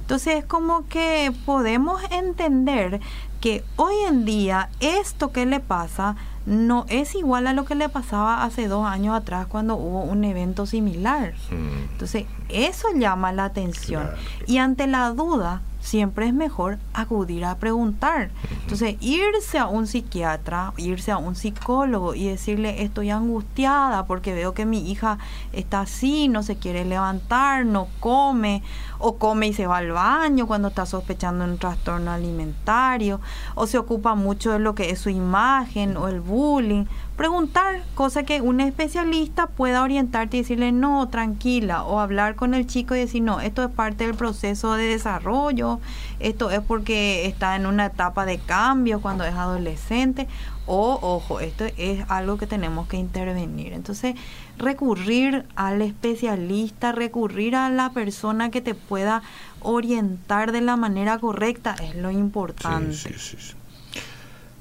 Entonces 0.07 0.37
es 0.37 0.45
como 0.45 0.87
que 0.87 1.33
podemos 1.45 2.01
entender 2.12 3.01
que 3.40 3.64
hoy 3.75 3.97
en 4.07 4.25
día 4.25 4.69
esto 4.79 5.33
que 5.33 5.47
le 5.47 5.59
pasa 5.59 6.14
no 6.47 6.87
es 6.88 7.16
igual 7.16 7.49
a 7.49 7.53
lo 7.53 7.64
que 7.64 7.75
le 7.75 7.88
pasaba 7.88 8.45
hace 8.45 8.69
dos 8.69 8.87
años 8.87 9.16
atrás 9.16 9.49
cuando 9.49 9.75
hubo 9.75 10.03
un 10.03 10.23
evento 10.23 10.64
similar. 10.64 11.35
Mm. 11.51 11.90
Entonces 11.90 12.27
eso 12.49 12.87
llama 12.95 13.33
la 13.33 13.47
atención. 13.47 14.09
Y 14.47 14.59
ante 14.59 14.87
la 14.87 15.11
duda, 15.11 15.62
siempre 15.87 16.27
es 16.27 16.35
mejor 16.35 16.79
acudir 16.92 17.44
a 17.44 17.59
preguntar. 17.59 18.31
Entonces, 18.62 18.96
irse 19.01 19.59
a 19.59 19.68
un 19.68 19.87
psiquiatra, 19.87 20.72
irse 20.77 21.12
a 21.12 21.18
un 21.18 21.37
psicólogo 21.37 22.14
y 22.14 22.27
decirle, 22.27 22.83
estoy 22.83 23.11
angustiada 23.11 24.05
porque 24.07 24.35
veo 24.35 24.53
que 24.53 24.66
mi 24.66 24.90
hija 24.90 25.18
está 25.53 25.83
así, 25.83 26.29
no 26.29 26.42
se 26.42 26.57
quiere 26.57 26.85
levantar, 26.85 27.64
no 27.64 27.87
come, 28.01 28.64
o 28.99 29.16
come 29.16 29.46
y 29.49 29.53
se 29.53 29.68
va 29.68 29.77
al 29.77 29.92
baño 29.92 30.49
cuando 30.49 30.68
está 30.68 30.87
sospechando 30.87 31.44
un 31.44 31.59
trastorno 31.59 32.11
alimentario, 32.11 33.20
o 33.55 33.68
se 33.68 33.79
ocupa 33.79 34.16
mucho 34.16 34.53
de 34.53 34.59
lo 34.59 34.75
que 34.75 34.90
es 34.90 34.99
su 34.99 35.11
imagen 35.11 35.96
o 35.96 36.09
el 36.09 36.20
bullying. 36.20 36.87
Preguntar, 37.16 37.83
cosa 37.94 38.24
que 38.24 38.42
un 38.42 38.61
especialista 38.61 39.46
pueda 39.46 39.83
orientarte 39.83 40.37
y 40.37 40.40
decirle, 40.40 40.70
no, 40.70 41.09
tranquila, 41.09 41.83
o 41.85 41.98
hablar 41.98 42.37
con 42.37 42.52
el 42.52 42.66
chico 42.66 42.94
y 42.94 42.98
decir, 42.98 43.22
no, 43.22 43.40
esto 43.40 43.64
es 43.64 43.70
parte 43.70 44.07
del 44.07 44.14
proceso 44.14 44.74
de 44.74 44.85
desarrollo, 44.85 45.81
esto 46.20 46.50
es 46.50 46.61
porque 46.61 47.24
está 47.24 47.57
en 47.57 47.64
una 47.64 47.87
etapa 47.87 48.26
de 48.26 48.37
cambio 48.38 49.00
cuando 49.00 49.24
es 49.24 49.35
adolescente 49.35 50.29
o, 50.66 50.98
ojo, 51.00 51.40
esto 51.40 51.64
es 51.79 52.05
algo 52.09 52.37
que 52.37 52.46
tenemos 52.46 52.87
que 52.87 52.98
intervenir. 52.98 53.72
Entonces, 53.72 54.14
recurrir 54.59 55.46
al 55.55 55.81
especialista, 55.81 56.92
recurrir 56.92 57.57
a 57.57 57.70
la 57.70 57.90
persona 57.90 58.50
que 58.50 58.61
te 58.61 58.74
pueda 58.74 59.22
orientar 59.61 60.52
de 60.52 60.61
la 60.61 60.76
manera 60.76 61.18
correcta 61.18 61.76
es 61.83 61.94
lo 61.94 62.11
importante. 62.11 62.94
Sí, 62.94 63.14
sí, 63.16 63.37
sí. 63.38 63.55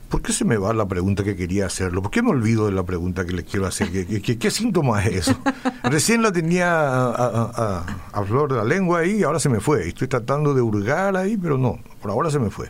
¿Por 0.10 0.22
qué 0.22 0.34
se 0.34 0.46
me 0.46 0.58
va 0.58 0.74
la 0.74 0.88
pregunta 0.88 1.24
que 1.24 1.36
quería 1.36 1.66
hacerlo? 1.66 2.02
¿Por 2.02 2.12
qué 2.12 2.22
me 2.22 2.30
olvido 2.30 2.68
de 2.68 2.72
la 2.72 2.84
pregunta 2.84 3.26
que 3.26 3.34
le 3.34 3.44
quiero 3.44 3.66
hacer? 3.66 3.92
¿Qué, 3.92 4.38
qué, 4.38 4.52
síntoma 4.52 5.04
es 5.04 5.28
eso? 5.28 5.40
Recién 5.84 6.22
la 6.22 6.32
tenía 6.32 7.08
a, 7.08 8.24
flor 8.28 8.52
de 8.52 8.58
la 8.58 8.64
lengua 8.64 9.00
ahí 9.00 9.18
y 9.18 9.24
ahora 9.24 9.40
se 9.40 9.50
me 9.50 9.60
fue. 9.60 9.88
Estoy 9.88 10.08
tratando 10.08 10.54
de 10.54 10.62
hurgar 10.62 11.18
ahí, 11.18 11.38
pero 11.38 11.58
no, 11.58 11.80
por 12.02 12.12
ahora 12.12 12.30
se 12.30 12.40
me 12.40 12.50
fue. 12.50 12.70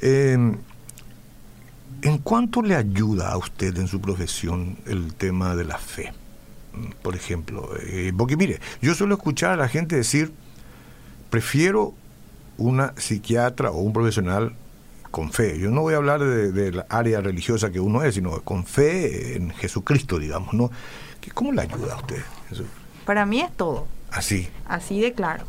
Eh, 0.00 0.36
¿En 2.02 2.18
cuánto 2.18 2.62
le 2.62 2.74
ayuda 2.74 3.30
a 3.30 3.36
usted 3.36 3.76
en 3.78 3.86
su 3.86 4.00
profesión 4.00 4.76
el 4.86 5.14
tema 5.14 5.54
de 5.54 5.64
la 5.64 5.78
fe? 5.78 6.12
Por 7.02 7.14
ejemplo, 7.14 7.70
eh, 7.80 8.12
porque 8.16 8.36
mire, 8.36 8.58
yo 8.80 8.94
suelo 8.94 9.14
escuchar 9.14 9.52
a 9.52 9.56
la 9.56 9.68
gente 9.68 9.94
decir, 9.94 10.32
prefiero 11.30 11.94
una 12.56 12.92
psiquiatra 12.96 13.70
o 13.70 13.80
un 13.80 13.92
profesional 13.92 14.56
con 15.12 15.30
fe. 15.30 15.56
Yo 15.60 15.70
no 15.70 15.82
voy 15.82 15.94
a 15.94 15.98
hablar 15.98 16.18
de, 16.24 16.72
la 16.72 16.86
área 16.88 17.20
religiosa 17.20 17.70
que 17.70 17.78
uno 17.78 18.02
es, 18.02 18.16
sino 18.16 18.40
con 18.40 18.66
fe 18.66 19.36
en 19.36 19.50
Jesucristo, 19.50 20.18
digamos, 20.18 20.52
¿no? 20.54 20.72
¿Cómo 21.34 21.52
le 21.52 21.62
ayuda 21.62 21.94
a 21.94 21.96
usted? 21.98 22.22
Para 23.06 23.24
mí 23.24 23.40
es 23.40 23.52
todo. 23.56 23.86
Así. 24.10 24.48
Así 24.66 25.00
de 25.00 25.12
claro. 25.12 25.44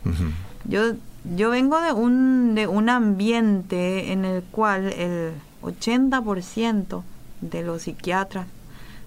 Yo 0.65 0.93
yo 1.23 1.49
vengo 1.49 1.79
de 1.81 1.93
un, 1.93 2.53
de 2.55 2.67
un 2.67 2.89
ambiente 2.89 4.11
en 4.11 4.25
el 4.25 4.43
cual 4.43 4.91
el 4.93 5.31
80% 5.61 7.03
de 7.41 7.63
los 7.63 7.83
psiquiatras 7.83 8.47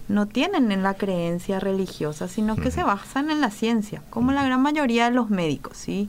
no 0.09 0.27
tienen 0.27 0.73
en 0.73 0.83
la 0.83 0.95
creencia 0.95 1.61
religiosa, 1.61 2.29
sino 2.29 2.57
que 2.57 2.71
se 2.71 2.83
basan 2.83 3.31
en 3.31 3.41
la 3.41 3.51
ciencia, 3.51 4.03
como 4.09 4.33
la 4.33 4.45
gran 4.45 4.63
mayoría 4.63 5.07
de 5.07 5.11
los 5.11 5.31
médicos, 5.31 5.77
¿sí? 5.77 6.09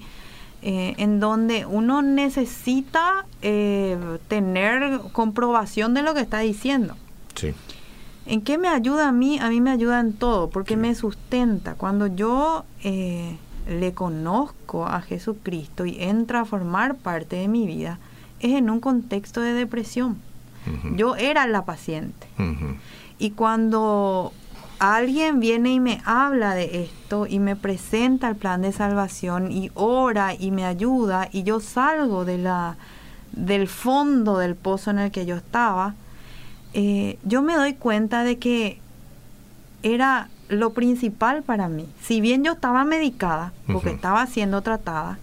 Eh, 0.64 0.96
en 0.98 1.20
donde 1.20 1.68
uno 1.68 2.02
necesita 2.02 3.26
eh, 3.44 3.96
tener 4.28 5.00
comprobación 5.12 5.94
de 5.94 6.02
lo 6.02 6.16
que 6.16 6.22
está 6.22 6.40
diciendo. 6.40 6.96
Sí. 7.36 7.54
¿En 8.26 8.42
qué 8.42 8.58
me 8.58 8.68
ayuda 8.68 9.10
a 9.10 9.12
mí? 9.12 9.38
A 9.40 9.50
mí 9.50 9.62
me 9.62 9.70
ayuda 9.70 10.00
en 10.00 10.14
todo, 10.14 10.50
porque 10.50 10.76
me 10.76 10.96
sustenta. 10.96 11.76
Cuando 11.76 12.08
yo 12.08 12.66
eh, 12.84 13.38
le 13.70 13.94
conozco 13.94 14.88
a 14.88 15.02
Jesucristo 15.02 15.86
y 15.86 16.02
entra 16.02 16.42
a 16.42 16.46
formar 16.46 16.96
parte 16.96 17.36
de 17.36 17.48
mi 17.48 17.68
vida, 17.68 18.00
es 18.40 18.54
en 18.54 18.70
un 18.72 18.80
contexto 18.80 19.42
de 19.42 19.54
depresión. 19.54 20.18
Yo 20.96 21.16
era 21.16 21.48
la 21.48 21.64
paciente. 21.64 22.28
Y 23.20 23.32
cuando 23.32 24.34
alguien 24.80 25.40
viene 25.40 25.74
y 25.74 25.80
me 25.80 26.02
habla 26.06 26.54
de 26.54 26.84
esto 26.84 27.28
y 27.28 27.40
me 27.40 27.56
presenta 27.56 28.30
el 28.30 28.36
plan 28.36 28.62
de 28.62 28.72
salvación 28.72 29.52
y 29.52 29.72
ora 29.74 30.34
y 30.34 30.52
me 30.52 30.66
ayuda 30.66 31.30
y 31.32 31.44
yo 31.44 31.60
salgo 31.60 32.26
de 32.26 32.38
la, 32.38 32.78
del 33.32 33.68
fondo 33.68 34.38
del 34.38 34.56
pozo 34.56 34.92
en 34.92 35.00
el 35.00 35.12
que 35.12 35.26
yo 35.26 35.36
estaba, 35.36 35.96
eh, 36.74 37.18
yo 37.24 37.42
me 37.42 37.56
doy 37.56 37.74
cuenta 37.74 38.24
de 38.24 38.38
que 38.38 38.80
era 39.84 40.30
lo 40.50 40.74
principal 40.74 41.44
para 41.44 41.70
mí. 41.70 41.88
Si 42.02 42.22
bien 42.22 42.44
yo 42.44 42.54
estaba 42.54 42.84
medicada, 42.84 43.54
porque 43.72 43.92
estaba 43.92 44.26
siendo 44.28 44.62
tratada, 44.62 45.20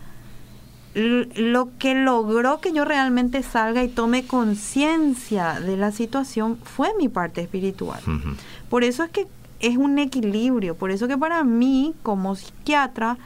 lo 0.94 1.70
que 1.78 1.94
logró 1.94 2.60
que 2.60 2.72
yo 2.72 2.84
realmente 2.84 3.42
salga 3.42 3.82
y 3.82 3.88
tome 3.88 4.26
conciencia 4.26 5.60
de 5.60 5.76
la 5.76 5.90
situación 5.90 6.58
fue 6.62 6.90
mi 6.98 7.08
parte 7.08 7.40
espiritual. 7.40 8.00
Por 8.68 8.84
eso 8.84 9.02
es 9.02 9.10
que 9.10 9.26
es 9.66 9.76
un 9.76 9.98
equilibrio, 9.98 10.74
por 10.74 10.90
eso 10.90 11.08
que 11.08 11.16
para 11.16 11.42
mí 11.44 11.94
como 12.02 12.36
psiquiatra, 12.36 13.16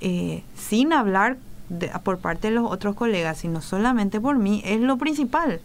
eh, 0.00 0.42
sin 0.56 0.92
hablar 0.92 1.36
por 2.02 2.18
parte 2.18 2.48
de 2.48 2.54
los 2.54 2.70
otros 2.70 2.94
colegas, 2.94 3.38
sino 3.38 3.60
solamente 3.60 4.20
por 4.20 4.36
mí, 4.36 4.62
es 4.64 4.80
lo 4.80 4.96
principal. 4.98 5.60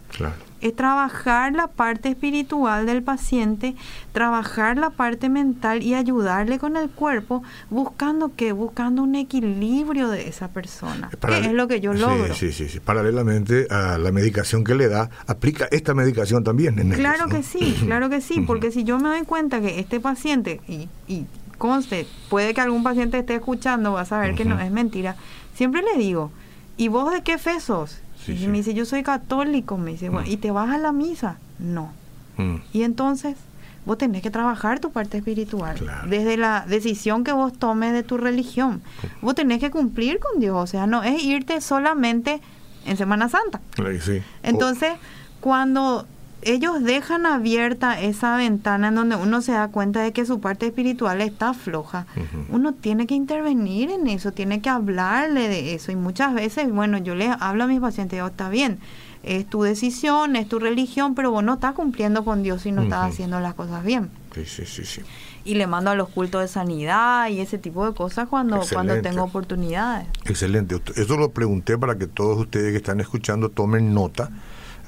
Es 0.60 0.74
trabajar 0.74 1.52
la 1.52 1.68
parte 1.68 2.08
espiritual 2.08 2.86
del 2.86 3.02
paciente, 3.02 3.74
trabajar 4.12 4.76
la 4.76 4.90
parte 4.90 5.28
mental 5.28 5.82
y 5.82 5.94
ayudarle 5.94 6.58
con 6.58 6.76
el 6.76 6.90
cuerpo, 6.90 7.42
buscando 7.70 8.34
que 8.34 8.52
buscando 8.52 9.02
un 9.02 9.14
equilibrio 9.14 10.08
de 10.08 10.28
esa 10.28 10.48
persona, 10.48 11.10
que 11.10 11.38
es 11.38 11.52
lo 11.52 11.68
que 11.68 11.80
yo 11.80 11.92
logro. 11.94 12.34
Sí, 12.34 12.52
sí, 12.52 12.68
sí, 12.68 12.80
Paralelamente 12.80 13.66
a 13.70 13.98
la 13.98 14.12
medicación 14.12 14.64
que 14.64 14.74
le 14.74 14.88
da, 14.88 15.10
aplica 15.26 15.68
esta 15.70 15.94
medicación 15.94 16.42
también. 16.44 16.78
En 16.78 16.90
claro 16.94 17.28
que 17.28 17.42
sí, 17.42 17.76
claro 17.84 18.10
que 18.10 18.20
sí, 18.20 18.40
porque 18.40 18.70
si 18.70 18.84
yo 18.84 18.98
me 18.98 19.08
doy 19.08 19.22
cuenta 19.22 19.60
que 19.60 19.78
este 19.78 20.00
paciente, 20.00 20.60
y, 20.68 20.88
y 21.06 21.26
conste, 21.58 22.06
puede 22.28 22.54
que 22.54 22.60
algún 22.60 22.82
paciente 22.82 23.18
esté 23.18 23.34
escuchando, 23.34 23.92
va 23.92 24.02
a 24.02 24.04
saber 24.04 24.34
que 24.34 24.44
no 24.44 24.58
es 24.60 24.70
mentira, 24.70 25.16
Siempre 25.58 25.82
le 25.82 25.98
digo, 25.98 26.30
¿y 26.76 26.86
vos 26.86 27.12
de 27.12 27.24
qué 27.24 27.36
fe 27.36 27.58
sos? 27.58 27.98
Y 28.28 28.46
me 28.48 28.58
dice, 28.58 28.74
yo 28.74 28.84
soy 28.84 29.02
católico, 29.02 29.78
me 29.78 29.92
dice, 29.92 30.08
bueno, 30.08 30.26
mm. 30.26 30.30
¿y 30.30 30.36
te 30.36 30.50
vas 30.50 30.70
a 30.70 30.78
la 30.78 30.92
misa? 30.92 31.38
No. 31.58 31.92
Mm. 32.36 32.56
Y 32.72 32.82
entonces, 32.82 33.36
vos 33.84 33.98
tenés 33.98 34.22
que 34.22 34.30
trabajar 34.30 34.80
tu 34.80 34.90
parte 34.90 35.18
espiritual. 35.18 35.76
Desde 36.08 36.36
la 36.36 36.64
decisión 36.66 37.24
que 37.24 37.32
vos 37.32 37.52
tomes 37.52 37.92
de 37.92 38.02
tu 38.02 38.18
religión. 38.18 38.82
Vos 39.22 39.34
tenés 39.34 39.60
que 39.60 39.70
cumplir 39.70 40.18
con 40.18 40.40
Dios. 40.40 40.56
O 40.56 40.66
sea, 40.66 40.86
no 40.86 41.02
es 41.02 41.22
irte 41.24 41.60
solamente 41.60 42.40
en 42.84 42.96
Semana 42.96 43.28
Santa. 43.28 43.60
Sí. 44.00 44.22
Entonces, 44.42 44.92
cuando 45.40 46.06
ellos 46.42 46.82
dejan 46.82 47.26
abierta 47.26 48.00
esa 48.00 48.36
ventana 48.36 48.88
en 48.88 48.94
donde 48.94 49.16
uno 49.16 49.42
se 49.42 49.52
da 49.52 49.68
cuenta 49.68 50.02
de 50.02 50.12
que 50.12 50.24
su 50.24 50.40
parte 50.40 50.66
espiritual 50.66 51.20
está 51.20 51.52
floja. 51.52 52.06
Uno 52.48 52.74
tiene 52.74 53.06
que 53.06 53.14
intervenir 53.14 53.90
en 53.90 54.06
eso, 54.06 54.32
tiene 54.32 54.60
que 54.60 54.70
hablarle 54.70 55.48
de 55.48 55.74
eso. 55.74 55.90
Y 55.90 55.96
muchas 55.96 56.34
veces, 56.34 56.72
bueno, 56.72 56.98
yo 56.98 57.14
les 57.14 57.30
hablo 57.40 57.64
a 57.64 57.66
mis 57.66 57.80
pacientes, 57.80 58.18
digo, 58.18 58.28
está 58.28 58.48
bien, 58.50 58.78
es 59.24 59.46
tu 59.46 59.62
decisión, 59.62 60.36
es 60.36 60.48
tu 60.48 60.58
religión, 60.58 61.14
pero 61.14 61.30
vos 61.32 61.42
no 61.42 61.54
estás 61.54 61.74
cumpliendo 61.74 62.24
con 62.24 62.42
Dios 62.42 62.66
y 62.66 62.72
no 62.72 62.82
estás 62.82 63.12
haciendo 63.12 63.40
las 63.40 63.54
cosas 63.54 63.84
bien. 63.84 64.08
Sí, 64.34 64.44
sí, 64.44 64.64
sí, 64.64 64.84
sí. 64.84 65.02
Y 65.44 65.54
le 65.54 65.66
mando 65.66 65.90
a 65.90 65.94
los 65.94 66.08
cultos 66.10 66.42
de 66.42 66.48
sanidad 66.48 67.28
y 67.30 67.40
ese 67.40 67.58
tipo 67.58 67.86
de 67.86 67.94
cosas 67.94 68.28
cuando, 68.28 68.60
cuando 68.72 69.00
tengo 69.00 69.24
oportunidades. 69.24 70.06
Excelente. 70.24 70.80
Eso 70.94 71.16
lo 71.16 71.30
pregunté 71.30 71.76
para 71.76 71.96
que 71.96 72.06
todos 72.06 72.38
ustedes 72.38 72.70
que 72.70 72.76
están 72.76 73.00
escuchando 73.00 73.48
tomen 73.48 73.92
nota 73.92 74.30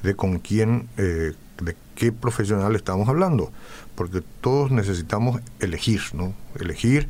de 0.03 0.15
con 0.15 0.39
quién, 0.39 0.89
eh, 0.97 1.33
de 1.61 1.75
qué 1.95 2.11
profesional 2.11 2.75
estamos 2.75 3.07
hablando, 3.07 3.51
porque 3.95 4.21
todos 4.41 4.71
necesitamos 4.71 5.41
elegir, 5.59 6.01
¿no? 6.13 6.33
Elegir 6.59 7.07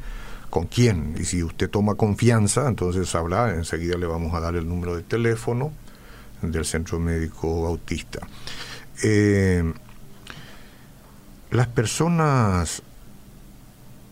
con 0.49 0.67
quién. 0.67 1.15
Y 1.19 1.25
si 1.25 1.43
usted 1.43 1.69
toma 1.69 1.95
confianza, 1.95 2.67
entonces 2.67 3.13
habla, 3.15 3.55
enseguida 3.55 3.97
le 3.97 4.05
vamos 4.05 4.33
a 4.33 4.39
dar 4.39 4.55
el 4.55 4.67
número 4.67 4.95
de 4.95 5.03
teléfono 5.03 5.71
del 6.41 6.65
Centro 6.65 6.99
Médico 6.99 7.65
Autista. 7.67 8.27
Eh, 9.03 9.73
las 11.51 11.67
personas 11.67 12.83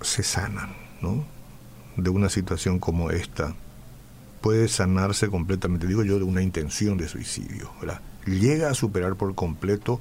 se 0.01 0.23
sanan, 0.23 0.75
¿no? 1.01 1.25
De 1.95 2.09
una 2.09 2.29
situación 2.29 2.79
como 2.79 3.11
esta. 3.11 3.53
Puede 4.41 4.67
sanarse 4.69 5.27
completamente, 5.27 5.85
digo 5.87 6.03
yo, 6.03 6.17
de 6.17 6.23
una 6.23 6.41
intención 6.41 6.97
de 6.97 7.07
suicidio, 7.07 7.71
¿verdad? 7.81 8.01
Llega 8.25 8.69
a 8.69 8.73
superar 8.73 9.15
por 9.15 9.35
completo 9.35 9.99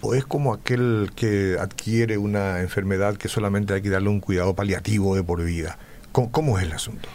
o 0.00 0.14
es 0.14 0.24
como 0.24 0.52
aquel 0.52 1.12
que 1.14 1.56
adquiere 1.60 2.18
una 2.18 2.60
enfermedad 2.60 3.16
que 3.16 3.28
solamente 3.28 3.72
hay 3.72 3.82
que 3.82 3.90
darle 3.90 4.08
un 4.08 4.20
cuidado 4.20 4.54
paliativo 4.54 5.14
de 5.14 5.22
por 5.22 5.42
vida? 5.44 5.78
¿Cómo, 6.10 6.58
es 6.58 6.64
el 6.64 6.72
asunto? 6.72 7.08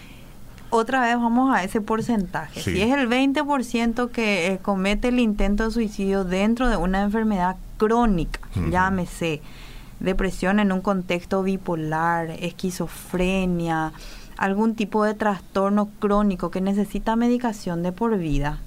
Otra 0.69 1.01
vez 1.01 1.15
vamos 1.15 1.55
a 1.55 1.63
ese 1.63 1.81
porcentaje. 1.81 2.61
Si 2.61 2.81
es 2.81 2.93
el 2.93 3.07
20% 3.07 4.09
que 4.09 4.47
eh, 4.47 4.59
comete 4.59 5.09
el 5.09 5.19
intento 5.19 5.65
de 5.65 5.71
suicidio 5.71 6.23
dentro 6.23 6.67
de 6.69 6.77
una 6.77 7.03
enfermedad 7.03 7.57
crónica, 7.77 8.39
llámese 8.71 9.41
depresión 9.99 10.59
en 10.59 10.71
un 10.71 10.81
contexto 10.81 11.43
bipolar, 11.43 12.31
esquizofrenia, 12.31 13.93
algún 14.37 14.75
tipo 14.75 15.03
de 15.03 15.13
trastorno 15.13 15.89
crónico 15.99 16.51
que 16.51 16.61
necesita 16.61 17.15
medicación 17.15 17.83
de 17.83 17.91
por 17.91 18.17
vida, 18.17 18.59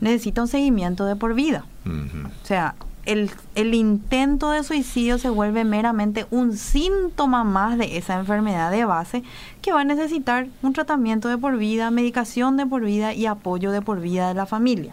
necesita 0.00 0.42
un 0.42 0.48
seguimiento 0.48 1.04
de 1.06 1.16
por 1.16 1.34
vida. 1.34 1.64
O 1.86 2.46
sea, 2.46 2.74
el, 3.06 3.30
el, 3.54 3.74
intento 3.74 4.50
de 4.50 4.62
suicidio 4.62 5.16
se 5.16 5.30
vuelve 5.30 5.64
meramente 5.64 6.26
un 6.30 6.56
síntoma 6.56 7.42
más 7.44 7.78
de 7.78 7.96
esa 7.96 8.18
enfermedad 8.18 8.70
de 8.70 8.84
base 8.84 9.22
que 9.62 9.72
va 9.72 9.80
a 9.80 9.84
necesitar 9.84 10.48
un 10.60 10.74
tratamiento 10.74 11.28
de 11.28 11.38
por 11.38 11.56
vida, 11.56 11.90
medicación 11.90 12.58
de 12.58 12.66
por 12.66 12.84
vida 12.84 13.14
y 13.14 13.24
apoyo 13.24 13.72
de 13.72 13.80
por 13.80 14.00
vida 14.00 14.28
de 14.28 14.34
la 14.34 14.44
familia. 14.44 14.92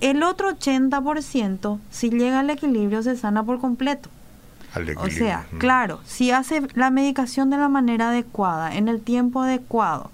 El 0.00 0.22
otro 0.22 0.50
80%, 0.50 1.78
si 1.90 2.10
llega 2.10 2.40
al 2.40 2.50
equilibrio, 2.50 3.02
se 3.02 3.16
sana 3.16 3.44
por 3.44 3.60
completo. 3.60 4.08
O 4.98 5.08
sea, 5.08 5.46
claro, 5.58 6.00
si 6.04 6.30
hace 6.30 6.62
la 6.74 6.90
medicación 6.90 7.48
de 7.48 7.56
la 7.56 7.68
manera 7.68 8.10
adecuada, 8.10 8.74
en 8.74 8.88
el 8.88 9.00
tiempo 9.00 9.42
adecuado, 9.42 10.10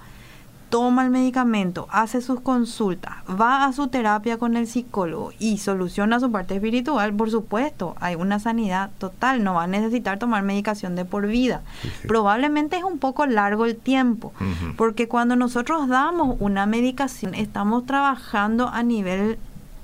toma 0.72 1.04
el 1.04 1.10
medicamento, 1.10 1.86
hace 1.90 2.22
sus 2.22 2.40
consultas, 2.40 3.16
va 3.28 3.66
a 3.66 3.74
su 3.74 3.88
terapia 3.88 4.38
con 4.38 4.56
el 4.56 4.66
psicólogo 4.66 5.32
y 5.38 5.58
soluciona 5.58 6.18
su 6.18 6.32
parte 6.32 6.54
espiritual, 6.54 7.12
por 7.12 7.30
supuesto, 7.30 7.94
hay 8.00 8.14
una 8.14 8.40
sanidad 8.40 8.88
total, 8.96 9.44
no 9.44 9.52
va 9.52 9.64
a 9.64 9.66
necesitar 9.66 10.18
tomar 10.18 10.42
medicación 10.42 10.96
de 10.96 11.04
por 11.04 11.26
vida. 11.26 11.60
Probablemente 12.08 12.78
es 12.78 12.84
un 12.84 12.98
poco 12.98 13.26
largo 13.26 13.66
el 13.66 13.76
tiempo, 13.76 14.32
porque 14.78 15.08
cuando 15.08 15.36
nosotros 15.36 15.88
damos 15.88 16.38
una 16.40 16.64
medicación, 16.64 17.34
estamos 17.34 17.84
trabajando 17.84 18.68
a 18.68 18.82
nivel 18.82 19.38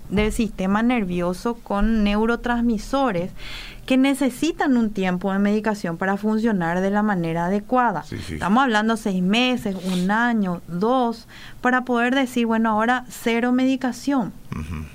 del 0.09 0.33
sistema 0.33 0.83
nervioso 0.83 1.57
con 1.57 2.03
neurotransmisores 2.03 3.31
que 3.89 3.97
necesitan 3.97 4.77
un 4.77 4.91
tiempo 4.91 5.33
de 5.33 5.39
medicación 5.39 5.97
para 5.97 6.19
funcionar 6.19 6.83
de 6.83 6.91
la 6.91 7.03
manera 7.03 7.47
adecuada. 7.47 8.05
Estamos 8.11 8.63
hablando 8.63 8.99
seis 8.99 9.23
meses, 9.23 9.77
un 9.83 10.11
año, 10.11 10.61
dos, 10.69 11.27
para 11.63 11.87
poder 11.87 12.15
decir, 12.15 12.45
bueno, 12.45 12.69
ahora 12.69 13.07
cero 13.09 13.51
medicación. 13.51 14.35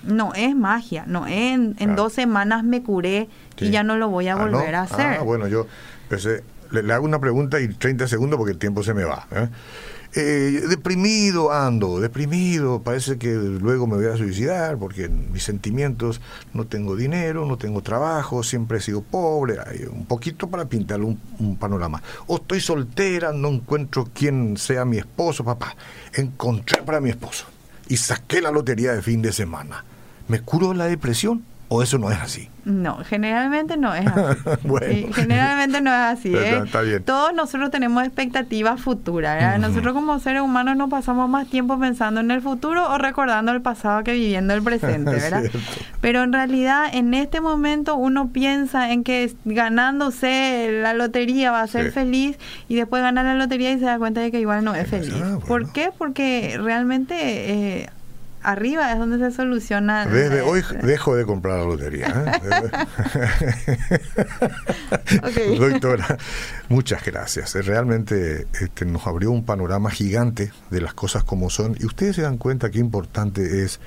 No 0.04 0.36
es 0.36 0.56
magia, 0.56 1.06
no 1.08 1.26
es 1.26 1.54
en, 1.80 1.96
dos 1.96 2.14
semanas 2.14 2.64
me 2.64 2.84
curé 2.84 3.30
y 3.60 3.72
ya 3.72 3.82
no 3.82 3.98
lo 3.98 4.10
voy 4.10 4.28
a 4.28 4.34
ah, 4.34 4.46
volver 4.46 4.76
a 4.76 4.84
hacer. 4.84 5.18
Ah, 5.22 5.24
bueno, 5.24 5.48
yo 5.48 5.66
le, 6.82 6.94
hago 6.94 7.06
una 7.06 7.20
pregunta 7.20 7.60
y 7.60 7.68
30 7.68 8.08
segundos 8.08 8.38
porque 8.38 8.54
el 8.54 8.58
tiempo 8.58 8.84
se 8.84 8.94
me 8.94 9.04
va. 9.04 9.28
¿eh? 9.32 9.48
eh, 10.16 10.64
deprimido 10.70 11.52
ando, 11.52 12.00
deprimido, 12.00 12.82
parece 12.84 13.18
que 13.18 13.34
luego 13.34 13.88
me 13.88 13.96
voy 13.96 14.06
a 14.06 14.18
suicidar 14.18 14.78
porque 14.78 15.10
mis 15.10 15.44
sentimientos, 15.44 16.22
no 16.54 16.66
tengo 16.66 16.96
dinero, 16.96 17.46
no 17.46 17.58
tengo 17.58 17.82
trabajo, 17.82 18.44
siempre 18.44 18.78
he 18.78 18.82
sido 18.82 19.02
pobre, 19.02 19.58
un 19.92 20.06
poquito 20.06 20.50
para 20.50 20.66
pintar 20.66 21.02
un, 21.02 21.18
panorama. 21.60 22.02
O 22.28 22.38
estoy 22.38 22.62
soltera, 22.62 23.32
no 23.32 23.50
encuentro 23.50 24.08
quién 24.14 24.58
sea 24.58 24.86
mi 24.86 24.98
esposo, 24.98 25.44
papá. 25.44 25.76
Encontré 26.14 26.82
para 26.84 27.00
mi 27.00 27.10
esposo 27.10 27.46
y 27.88 27.98
saqué 27.98 28.42
la 28.42 28.52
lotería 28.52 28.94
de 28.94 29.02
fin 29.02 29.22
de 29.22 29.32
semana. 29.32 29.84
¿Me 30.28 30.42
curo 30.42 30.74
la 30.74 30.86
depresión? 30.86 31.44
¿O 31.74 31.82
eso 31.82 31.98
no 31.98 32.12
es 32.12 32.20
así? 32.20 32.50
No, 32.66 33.04
generalmente 33.04 33.78
no 33.78 33.96
es 33.96 34.06
así. 34.06 34.44
bueno. 34.68 35.12
generalmente 35.12 35.82
no 35.82 35.90
es 35.90 36.20
así. 36.20 36.32
¿eh? 36.36 37.00
Todos 37.04 37.34
nosotros 37.34 37.72
tenemos 37.72 38.04
expectativas 38.04 38.80
futuras. 38.80 39.60
Nosotros 39.60 39.94
como 39.94 40.20
seres 40.20 40.44
humanos 40.44 40.78
no 40.78 40.88
pasamos 40.88 41.28
más 41.32 41.48
tiempo 41.48 41.80
pensando 41.80 42.22
en 42.22 42.30
el 42.30 42.44
futuro 42.44 42.88
o 42.92 43.00
recordando 43.00 43.52
el 43.54 43.64
pasado 43.64 44.04
que 44.04 44.14
viviendo 44.14 44.54
el 44.54 44.62
presente, 44.62 45.10
¿verdad? 45.16 45.46
Pero 46.00 46.22
en 46.22 46.32
realidad 46.32 46.94
en 46.94 47.16
este 47.16 47.42
momento 47.42 47.96
uno 47.96 48.28
piensa 48.28 48.92
en 48.92 49.04
que 49.04 49.34
ganándose 49.44 50.70
la 50.80 50.94
lotería 50.94 51.50
va 51.50 51.62
a 51.62 51.68
ser 51.68 51.92
feliz 51.92 52.38
y 52.70 52.76
después 52.76 53.02
gana 53.02 53.24
la 53.24 53.34
lotería 53.34 53.72
y 53.72 53.80
se 53.80 53.86
da 53.86 53.98
cuenta 53.98 54.22
de 54.22 54.30
que 54.30 54.40
igual 54.40 54.64
no 54.64 54.76
es 54.76 54.88
feliz. 54.88 55.16
Ah, 55.24 55.40
¿Por 55.48 55.74
qué? 55.74 55.90
Porque 55.98 56.56
realmente... 56.62 57.16
Eh, 57.80 57.90
arriba 58.44 58.92
es 58.92 59.00
donde 59.00 59.18
se 59.18 59.36
soluciona. 59.36 60.06
Desde 60.06 60.42
hoy 60.42 60.62
dejo 60.84 61.16
de 61.16 61.26
comprar 61.26 61.60
la 61.60 61.66
lotería. 61.66 62.42
¿eh? 62.44 62.72
Doctora, 65.60 66.18
muchas 66.70 67.04
gracias. 67.06 67.54
Realmente 67.66 68.48
este, 68.60 68.86
nos 68.86 69.06
abrió 69.08 69.32
un 69.32 69.44
panorama 69.46 69.90
gigante 69.90 70.52
de 70.70 70.82
las 70.82 70.94
cosas 70.94 71.24
como 71.24 71.50
son 71.50 71.76
y 71.80 71.86
ustedes 71.86 72.16
se 72.16 72.22
dan 72.22 72.38
cuenta 72.38 72.70
qué 72.70 72.80
importante 72.80 73.64
es 73.64 73.80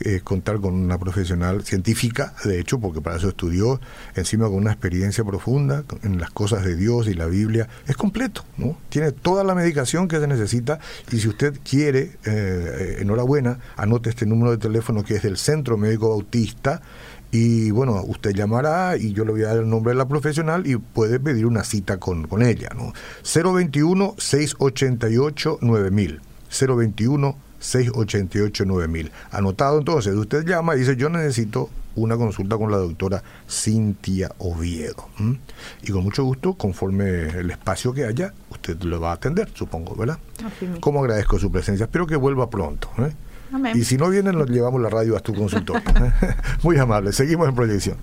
eh, 0.00 0.20
contar 0.22 0.60
con 0.60 0.74
una 0.74 0.98
profesional 0.98 1.64
científica, 1.64 2.34
de 2.44 2.60
hecho, 2.60 2.78
porque 2.78 3.00
para 3.00 3.16
eso 3.16 3.28
estudió, 3.28 3.80
encima 4.14 4.46
con 4.46 4.56
una 4.56 4.72
experiencia 4.72 5.24
profunda 5.24 5.84
en 6.02 6.20
las 6.20 6.30
cosas 6.30 6.64
de 6.64 6.76
Dios 6.76 7.08
y 7.08 7.14
la 7.14 7.26
Biblia. 7.26 7.68
Es 7.86 7.96
completo, 7.96 8.44
¿no? 8.56 8.76
Tiene 8.88 9.12
toda 9.12 9.44
la 9.44 9.54
medicación 9.54 10.08
que 10.08 10.20
se 10.20 10.26
necesita 10.26 10.78
y 11.10 11.18
si 11.18 11.28
usted 11.28 11.58
quiere, 11.68 12.16
eh, 12.24 12.98
enhorabuena, 13.00 13.58
anote 14.04 14.10
este 14.10 14.26
número 14.26 14.50
de 14.50 14.58
teléfono 14.58 15.02
que 15.02 15.14
es 15.16 15.22
del 15.22 15.38
Centro 15.38 15.78
Médico 15.78 16.10
Bautista. 16.10 16.82
Y 17.30 17.70
bueno, 17.70 18.02
usted 18.06 18.32
llamará 18.32 18.96
y 18.96 19.12
yo 19.12 19.24
le 19.24 19.32
voy 19.32 19.42
a 19.42 19.48
dar 19.48 19.56
el 19.58 19.68
nombre 19.68 19.92
de 19.92 19.98
la 19.98 20.06
profesional 20.06 20.64
y 20.66 20.76
puede 20.76 21.18
pedir 21.18 21.46
una 21.46 21.64
cita 21.64 21.98
con, 21.98 22.28
con 22.28 22.42
ella. 22.42 22.68
¿no? 22.76 22.92
021-688-9000. 23.24 26.20
021-688-9000. 26.50 29.10
Anotado 29.32 29.78
entonces, 29.78 30.14
usted 30.14 30.46
llama 30.46 30.76
y 30.76 30.80
dice, 30.80 30.96
yo 30.96 31.08
necesito 31.08 31.70
una 31.96 32.16
consulta 32.16 32.56
con 32.56 32.70
la 32.70 32.76
doctora 32.76 33.24
Cintia 33.48 34.30
Oviedo. 34.38 35.08
Y 35.82 35.90
con 35.90 36.04
mucho 36.04 36.22
gusto, 36.24 36.54
conforme 36.54 37.30
el 37.30 37.50
espacio 37.50 37.92
que 37.92 38.04
haya, 38.04 38.32
usted 38.50 38.80
lo 38.82 39.00
va 39.00 39.10
a 39.10 39.14
atender, 39.14 39.50
supongo, 39.54 39.96
¿verdad? 39.96 40.18
Como 40.80 41.00
agradezco 41.00 41.40
su 41.40 41.50
presencia. 41.50 41.84
Espero 41.84 42.06
que 42.06 42.14
vuelva 42.16 42.48
pronto. 42.48 42.88
¿eh? 42.98 43.12
Y 43.74 43.84
si 43.84 43.96
no 43.96 44.08
vienen, 44.10 44.38
nos 44.38 44.48
llevamos 44.48 44.80
la 44.80 44.90
radio 44.90 45.16
a 45.16 45.20
tu 45.20 45.34
consultorio. 45.34 45.82
Muy 46.62 46.78
amable. 46.78 47.12
Seguimos 47.12 47.48
en 47.48 47.54
proyección. 47.54 47.96